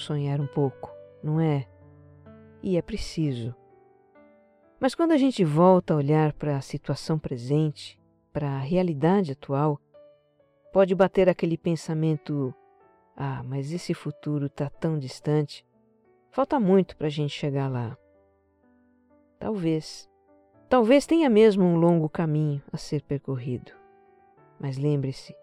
Sonhar 0.00 0.40
um 0.40 0.46
pouco, 0.46 0.90
não 1.22 1.40
é? 1.40 1.66
E 2.62 2.76
é 2.76 2.82
preciso. 2.82 3.54
Mas 4.80 4.94
quando 4.94 5.12
a 5.12 5.18
gente 5.18 5.44
volta 5.44 5.92
a 5.92 5.96
olhar 5.96 6.32
para 6.32 6.56
a 6.56 6.60
situação 6.62 7.18
presente, 7.18 8.00
para 8.32 8.48
a 8.48 8.58
realidade 8.58 9.32
atual, 9.32 9.78
pode 10.72 10.94
bater 10.94 11.28
aquele 11.28 11.58
pensamento: 11.58 12.54
ah, 13.16 13.42
mas 13.42 13.72
esse 13.72 13.92
futuro 13.92 14.46
está 14.46 14.70
tão 14.70 14.98
distante, 14.98 15.66
falta 16.30 16.58
muito 16.58 16.96
para 16.96 17.08
a 17.08 17.10
gente 17.10 17.32
chegar 17.32 17.68
lá. 17.68 17.96
Talvez. 19.38 20.08
Talvez 20.68 21.04
tenha 21.04 21.28
mesmo 21.28 21.64
um 21.64 21.76
longo 21.76 22.08
caminho 22.08 22.62
a 22.72 22.76
ser 22.76 23.02
percorrido. 23.02 23.72
Mas 24.58 24.78
lembre-se: 24.78 25.34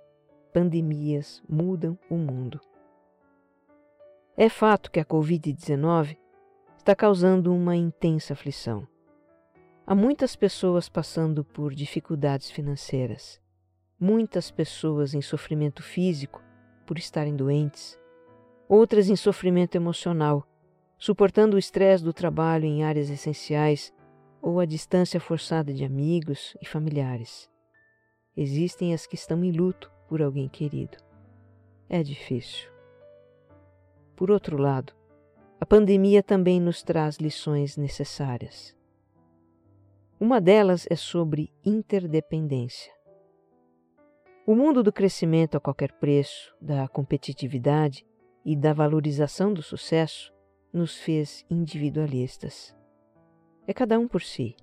pandemias 0.53 1.43
mudam 1.47 1.99
o 2.09 2.15
mundo. 2.15 2.61
É 4.39 4.49
fato 4.49 4.91
que 4.91 4.99
a 4.99 5.05
Covid-19 5.05 6.15
está 6.77 6.95
causando 6.95 7.51
uma 7.51 7.75
intensa 7.75 8.33
aflição. 8.33 8.87
Há 9.83 9.95
muitas 9.95 10.35
pessoas 10.35 10.87
passando 10.87 11.43
por 11.43 11.73
dificuldades 11.73 12.51
financeiras, 12.51 13.41
muitas 13.99 14.51
pessoas 14.51 15.15
em 15.15 15.23
sofrimento 15.23 15.81
físico 15.81 16.39
por 16.85 16.99
estarem 16.99 17.35
doentes, 17.35 17.99
outras 18.69 19.09
em 19.09 19.15
sofrimento 19.15 19.73
emocional, 19.73 20.47
suportando 20.99 21.55
o 21.55 21.59
estresse 21.59 22.03
do 22.03 22.13
trabalho 22.13 22.65
em 22.65 22.83
áreas 22.83 23.09
essenciais 23.09 23.91
ou 24.39 24.59
a 24.59 24.65
distância 24.65 25.19
forçada 25.19 25.73
de 25.73 25.83
amigos 25.83 26.55
e 26.61 26.65
familiares. 26.67 27.49
Existem 28.35 28.93
as 28.93 29.07
que 29.07 29.15
estão 29.15 29.43
em 29.43 29.51
luto 29.51 29.91
por 30.07 30.21
alguém 30.21 30.47
querido. 30.47 30.99
É 31.89 32.03
difícil. 32.03 32.76
Por 34.17 34.31
outro 34.31 34.57
lado, 34.57 34.93
a 35.61 35.65
pandemia 35.65 36.23
também 36.23 36.59
nos 36.59 36.81
traz 36.81 37.17
lições 37.17 37.77
necessárias. 37.77 38.75
Uma 40.19 40.41
delas 40.41 40.87
é 40.89 40.95
sobre 40.95 41.53
interdependência. 41.63 42.91
O 44.43 44.55
mundo 44.55 44.81
do 44.81 44.91
crescimento 44.91 45.55
a 45.55 45.59
qualquer 45.59 45.91
preço, 45.91 46.51
da 46.59 46.87
competitividade 46.87 48.03
e 48.43 48.55
da 48.55 48.73
valorização 48.73 49.53
do 49.53 49.61
sucesso 49.61 50.33
nos 50.73 50.97
fez 50.97 51.45
individualistas. 51.47 52.75
É 53.67 53.73
cada 53.73 53.99
um 53.99 54.07
por 54.07 54.23
si. 54.23 54.55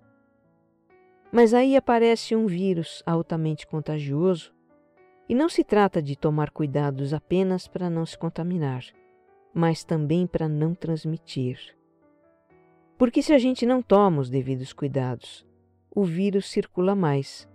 Mas 1.30 1.54
aí 1.54 1.76
aparece 1.76 2.34
um 2.34 2.48
vírus 2.48 3.04
altamente 3.06 3.68
contagioso 3.68 4.52
e 5.28 5.34
não 5.34 5.48
se 5.48 5.62
trata 5.62 6.02
de 6.02 6.16
tomar 6.16 6.50
cuidados 6.50 7.14
apenas 7.14 7.68
para 7.68 7.88
não 7.88 8.04
se 8.04 8.18
contaminar 8.18 8.84
mas 9.54 9.84
também 9.84 10.26
para 10.26 10.48
não 10.48 10.74
transmitir. 10.74 11.76
Porque 12.98 13.22
se 13.22 13.32
a 13.32 13.38
gente 13.38 13.64
não 13.64 13.80
toma 13.80 14.20
os 14.20 14.28
devidos 14.28 14.72
cuidados, 14.72 15.46
o 15.94 16.04
vírus 16.04 16.50
circula 16.50 16.94
mais, 16.94 17.48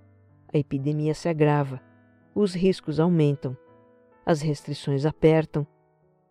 a 0.53 0.57
epidemia 0.57 1.13
se 1.13 1.27
agrava, 1.27 1.81
os 2.33 2.53
riscos 2.53 2.99
aumentam, 2.99 3.57
as 4.25 4.41
restrições 4.41 5.05
apertam 5.05 5.67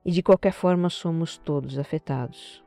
e 0.04 0.10
de 0.10 0.22
qualquer 0.22 0.52
forma 0.52 0.88
somos 0.88 1.36
todos 1.36 1.78
afetados. 1.78 2.64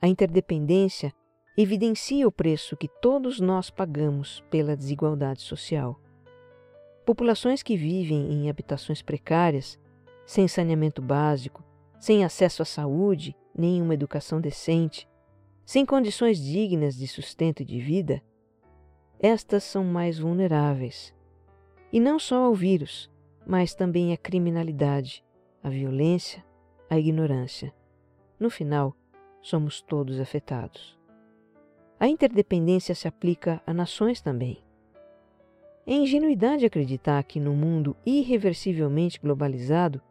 A 0.00 0.08
interdependência 0.08 1.12
evidencia 1.56 2.26
o 2.26 2.32
preço 2.32 2.76
que 2.76 2.88
todos 2.88 3.38
nós 3.38 3.70
pagamos 3.70 4.42
pela 4.50 4.76
desigualdade 4.76 5.42
social. 5.42 6.00
Populações 7.04 7.62
que 7.62 7.76
vivem 7.76 8.32
em 8.32 8.48
habitações 8.48 9.02
precárias 9.02 9.78
sem 10.24 10.46
saneamento 10.48 11.02
básico, 11.02 11.62
sem 11.98 12.24
acesso 12.24 12.62
à 12.62 12.64
saúde, 12.64 13.36
nem 13.56 13.82
uma 13.82 13.94
educação 13.94 14.40
decente, 14.40 15.08
sem 15.64 15.86
condições 15.86 16.38
dignas 16.38 16.96
de 16.96 17.06
sustento 17.06 17.62
e 17.62 17.64
de 17.64 17.78
vida, 17.78 18.22
estas 19.20 19.62
são 19.62 19.84
mais 19.84 20.18
vulneráveis. 20.18 21.14
E 21.92 22.00
não 22.00 22.18
só 22.18 22.44
ao 22.44 22.54
vírus, 22.54 23.08
mas 23.46 23.72
também 23.72 24.12
à 24.12 24.16
criminalidade, 24.16 25.24
à 25.62 25.68
violência, 25.68 26.44
à 26.90 26.98
ignorância. 26.98 27.72
No 28.38 28.50
final, 28.50 28.96
somos 29.40 29.80
todos 29.80 30.18
afetados. 30.18 30.98
A 32.00 32.08
interdependência 32.08 32.96
se 32.96 33.06
aplica 33.06 33.62
a 33.64 33.72
nações 33.72 34.20
também. 34.20 34.60
É 35.86 35.94
ingenuidade 35.94 36.66
acreditar 36.66 37.22
que, 37.22 37.38
no 37.38 37.54
mundo 37.54 37.96
irreversivelmente 38.04 39.20
globalizado, 39.20 40.02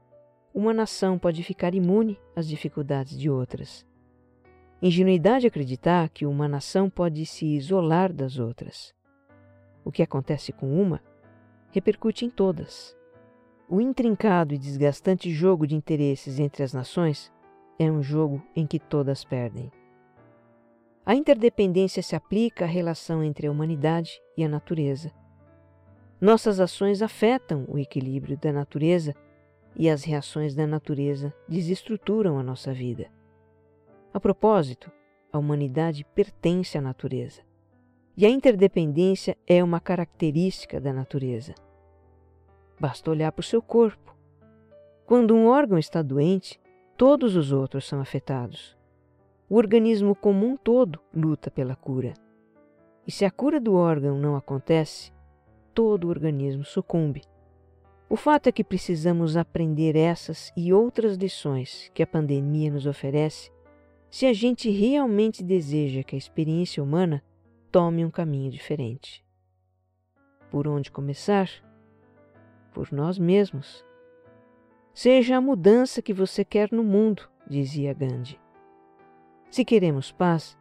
uma 0.54 0.74
nação 0.74 1.18
pode 1.18 1.44
ficar 1.44 1.74
imune 1.74 2.20
às 2.36 2.48
dificuldades 2.48 3.18
de 3.18 3.30
outras. 3.30 3.86
Ingenuidade 4.82 5.48
acreditar 5.48 6.10
que 6.10 6.26
uma 6.26 6.48
nação 6.48 6.90
pode 6.90 7.26
se 7.26 7.46
isolar 7.46 8.12
das 8.12 8.40
outras. 8.40 8.94
O 9.86 9.92
que 9.92 10.04
acontece 10.04 10.52
com 10.52 10.82
uma 10.82 11.02
repercute 11.72 12.26
em 12.26 12.30
todas. 12.30 12.96
O 13.70 13.80
intrincado 13.80 14.54
e 14.54 14.58
desgastante 14.58 15.32
jogo 15.32 15.66
de 15.66 15.76
interesses 15.76 16.40
entre 16.40 16.64
as 16.64 16.74
nações 16.74 17.32
é 17.80 17.90
um 17.90 18.04
jogo 18.04 18.44
em 18.56 18.68
que 18.68 18.78
todas 18.78 19.24
perdem. 19.24 19.72
A 21.06 21.16
interdependência 21.16 22.04
se 22.04 22.16
aplica 22.16 22.66
à 22.66 22.68
relação 22.68 23.24
entre 23.24 23.48
a 23.48 23.52
humanidade 23.52 24.22
e 24.38 24.44
a 24.44 24.50
natureza. 24.50 25.12
Nossas 26.20 26.60
ações 26.60 27.02
afetam 27.02 27.66
o 27.68 27.80
equilíbrio 27.80 28.38
da 28.38 28.52
natureza 28.52 29.16
e 29.76 29.90
as 29.90 30.04
reações 30.04 30.54
da 30.54 30.68
natureza 30.68 31.34
desestruturam 31.48 32.38
a 32.38 32.44
nossa 32.44 32.74
vida. 32.74 33.10
A 34.14 34.20
propósito, 34.20 34.92
a 35.32 35.38
humanidade 35.38 36.06
pertence 36.14 36.78
à 36.78 36.82
natureza 36.82 37.42
e 38.16 38.26
a 38.26 38.30
interdependência 38.30 39.38
é 39.48 39.64
uma 39.64 39.80
característica 39.80 40.80
da 40.80 40.92
natureza. 40.92 41.56
Basta 42.80 43.10
olhar 43.10 43.32
para 43.32 43.42
o 43.42 43.44
seu 43.44 43.62
corpo. 43.62 44.16
Quando 45.06 45.36
um 45.36 45.48
órgão 45.48 45.78
está 45.78 46.02
doente, 46.02 46.60
todos 46.98 47.36
os 47.36 47.52
outros 47.52 47.88
são 47.88 48.00
afetados. 48.00 48.78
O 49.50 49.56
organismo 49.56 50.16
como 50.16 50.46
um 50.46 50.56
todo 50.56 51.00
luta 51.14 51.50
pela 51.50 51.76
cura. 51.76 52.14
E 53.06 53.12
se 53.12 53.26
a 53.26 53.32
cura 53.32 53.60
do 53.60 53.76
órgão 53.76 54.18
não 54.18 54.36
acontece, 54.36 55.12
todo 55.74 56.06
o 56.06 56.10
organismo 56.10 56.64
sucumbe. 56.64 57.24
O 58.12 58.18
fato 58.18 58.48
é 58.48 58.52
que 58.52 58.62
precisamos 58.62 59.38
aprender 59.38 59.96
essas 59.96 60.52
e 60.54 60.74
outras 60.74 61.16
lições 61.16 61.90
que 61.94 62.04
a 62.04 62.06
pandemia 62.06 62.70
nos 62.70 62.86
oferece 62.86 63.50
se 64.10 64.26
a 64.26 64.34
gente 64.34 64.70
realmente 64.70 65.42
deseja 65.42 66.04
que 66.04 66.16
a 66.16 66.18
experiência 66.18 66.84
humana 66.84 67.24
tome 67.72 68.04
um 68.04 68.12
caminho 68.12 68.52
diferente. 68.52 69.24
Por 70.50 70.68
onde 70.68 70.92
começar? 70.92 71.50
Por 72.74 72.92
nós 72.92 73.18
mesmos. 73.18 73.86
Seja 74.94 75.38
a 75.38 75.42
mudança 75.42 76.02
que 76.02 76.14
você 76.14 76.44
quer 76.44 76.70
no 76.70 76.84
mundo, 76.84 77.30
dizia 77.50 77.94
Gandhi. 77.94 78.38
Se 79.50 79.64
queremos 79.64 80.12
paz, 80.12 80.58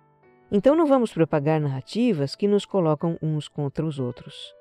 então 0.53 0.77
não 0.77 0.87
vamos 0.87 1.13
propagar 1.13 1.61
narrativas 1.61 2.37
que 2.37 2.47
nos 2.47 2.65
colocam 2.65 3.19
uns 3.21 3.49
contra 3.49 3.85
os 3.85 3.99
outros. 3.99 4.55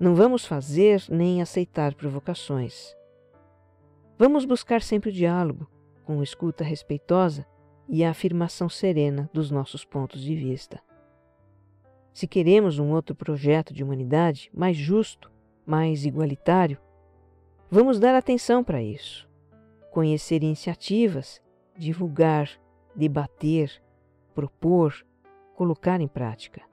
Não 0.00 0.14
vamos 0.14 0.46
fazer 0.46 1.04
nem 1.10 1.42
aceitar 1.42 1.94
provocações. 1.94 2.96
Vamos 4.18 4.46
buscar 4.46 4.80
sempre 4.80 5.10
o 5.10 5.12
diálogo, 5.12 5.70
com 6.06 6.22
escuta 6.22 6.64
respeitosa 6.64 7.46
e 7.86 8.02
a 8.02 8.08
afirmação 8.08 8.66
serena 8.66 9.28
dos 9.30 9.50
nossos 9.50 9.84
pontos 9.84 10.22
de 10.22 10.34
vista. 10.34 10.80
Se 12.14 12.26
queremos 12.26 12.78
um 12.78 12.92
outro 12.92 13.14
projeto 13.14 13.74
de 13.74 13.84
humanidade 13.84 14.50
mais 14.54 14.74
justo, 14.74 15.30
mais 15.66 16.06
igualitário, 16.06 16.78
vamos 17.70 18.00
dar 18.00 18.14
atenção 18.14 18.64
para 18.64 18.82
isso, 18.82 19.28
conhecer 19.90 20.42
iniciativas, 20.42 21.42
divulgar, 21.76 22.48
debater, 22.96 23.70
propor, 24.34 24.94
colocar 25.54 26.00
em 26.00 26.08
prática. 26.08 26.69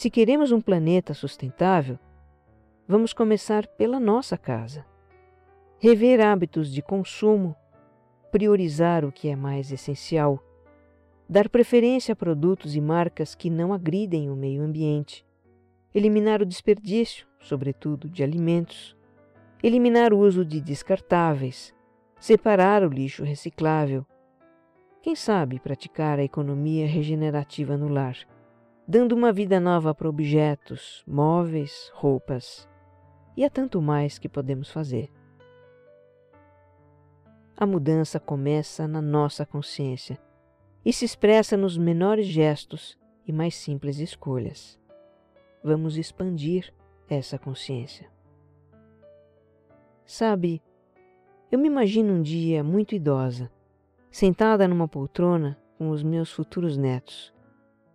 Se 0.00 0.08
queremos 0.08 0.50
um 0.50 0.62
planeta 0.62 1.12
sustentável, 1.12 1.98
vamos 2.88 3.12
começar 3.12 3.66
pela 3.66 4.00
nossa 4.00 4.38
casa. 4.38 4.82
Rever 5.78 6.22
hábitos 6.22 6.72
de 6.72 6.80
consumo, 6.80 7.54
priorizar 8.32 9.04
o 9.04 9.12
que 9.12 9.28
é 9.28 9.36
mais 9.36 9.70
essencial, 9.70 10.42
dar 11.28 11.50
preferência 11.50 12.14
a 12.14 12.16
produtos 12.16 12.74
e 12.74 12.80
marcas 12.80 13.34
que 13.34 13.50
não 13.50 13.74
agridem 13.74 14.30
o 14.30 14.34
meio 14.34 14.62
ambiente, 14.62 15.22
eliminar 15.94 16.40
o 16.40 16.46
desperdício, 16.46 17.26
sobretudo 17.38 18.08
de 18.08 18.22
alimentos, 18.22 18.96
eliminar 19.62 20.14
o 20.14 20.18
uso 20.20 20.46
de 20.46 20.62
descartáveis, 20.62 21.74
separar 22.18 22.82
o 22.82 22.88
lixo 22.88 23.22
reciclável. 23.22 24.06
Quem 25.02 25.14
sabe 25.14 25.60
praticar 25.60 26.18
a 26.18 26.24
economia 26.24 26.86
regenerativa 26.86 27.76
no 27.76 27.88
lar 27.88 28.16
dando 28.90 29.12
uma 29.12 29.32
vida 29.32 29.60
nova 29.60 29.94
para 29.94 30.08
objetos, 30.08 31.04
móveis, 31.06 31.92
roupas 31.94 32.68
e 33.36 33.44
há 33.44 33.48
tanto 33.48 33.80
mais 33.80 34.18
que 34.18 34.28
podemos 34.28 34.68
fazer. 34.68 35.08
A 37.56 37.64
mudança 37.64 38.18
começa 38.18 38.88
na 38.88 39.00
nossa 39.00 39.46
consciência 39.46 40.18
e 40.84 40.92
se 40.92 41.04
expressa 41.04 41.56
nos 41.56 41.78
menores 41.78 42.26
gestos 42.26 42.98
e 43.24 43.32
mais 43.32 43.54
simples 43.54 44.00
escolhas. 44.00 44.76
Vamos 45.62 45.96
expandir 45.96 46.74
essa 47.08 47.38
consciência. 47.38 48.10
Sabe, 50.04 50.60
eu 51.52 51.60
me 51.60 51.68
imagino 51.68 52.12
um 52.14 52.22
dia 52.22 52.64
muito 52.64 52.96
idosa, 52.96 53.52
sentada 54.10 54.66
numa 54.66 54.88
poltrona 54.88 55.56
com 55.78 55.90
os 55.90 56.02
meus 56.02 56.32
futuros 56.32 56.76
netos 56.76 57.32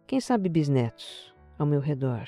quem 0.07 0.19
sabe 0.19 0.47
bisnetos, 0.47 1.33
ao 1.57 1.65
meu 1.65 1.79
redor. 1.79 2.27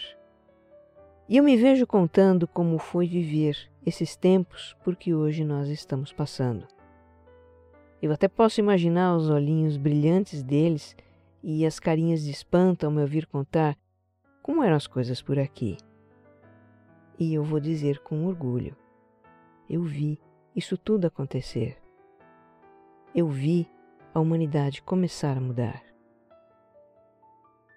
E 1.29 1.37
eu 1.37 1.43
me 1.43 1.55
vejo 1.55 1.85
contando 1.85 2.47
como 2.47 2.79
foi 2.79 3.07
viver 3.07 3.69
esses 3.85 4.15
tempos 4.15 4.75
por 4.83 4.95
que 4.95 5.13
hoje 5.13 5.43
nós 5.43 5.69
estamos 5.69 6.11
passando. 6.11 6.67
Eu 8.01 8.11
até 8.11 8.27
posso 8.27 8.59
imaginar 8.59 9.15
os 9.15 9.29
olhinhos 9.29 9.77
brilhantes 9.77 10.41
deles 10.41 10.95
e 11.43 11.65
as 11.65 11.79
carinhas 11.79 12.23
de 12.23 12.31
espanto 12.31 12.85
ao 12.85 12.91
me 12.91 13.01
ouvir 13.01 13.27
contar 13.27 13.77
como 14.41 14.63
eram 14.63 14.75
as 14.75 14.87
coisas 14.87 15.21
por 15.21 15.37
aqui. 15.37 15.77
E 17.19 17.33
eu 17.33 17.43
vou 17.43 17.59
dizer 17.59 17.99
com 17.99 18.25
orgulho: 18.25 18.75
eu 19.69 19.83
vi 19.83 20.19
isso 20.55 20.77
tudo 20.77 21.05
acontecer. 21.05 21.77
Eu 23.13 23.27
vi 23.27 23.69
a 24.13 24.19
humanidade 24.19 24.81
começar 24.81 25.37
a 25.37 25.41
mudar. 25.41 25.86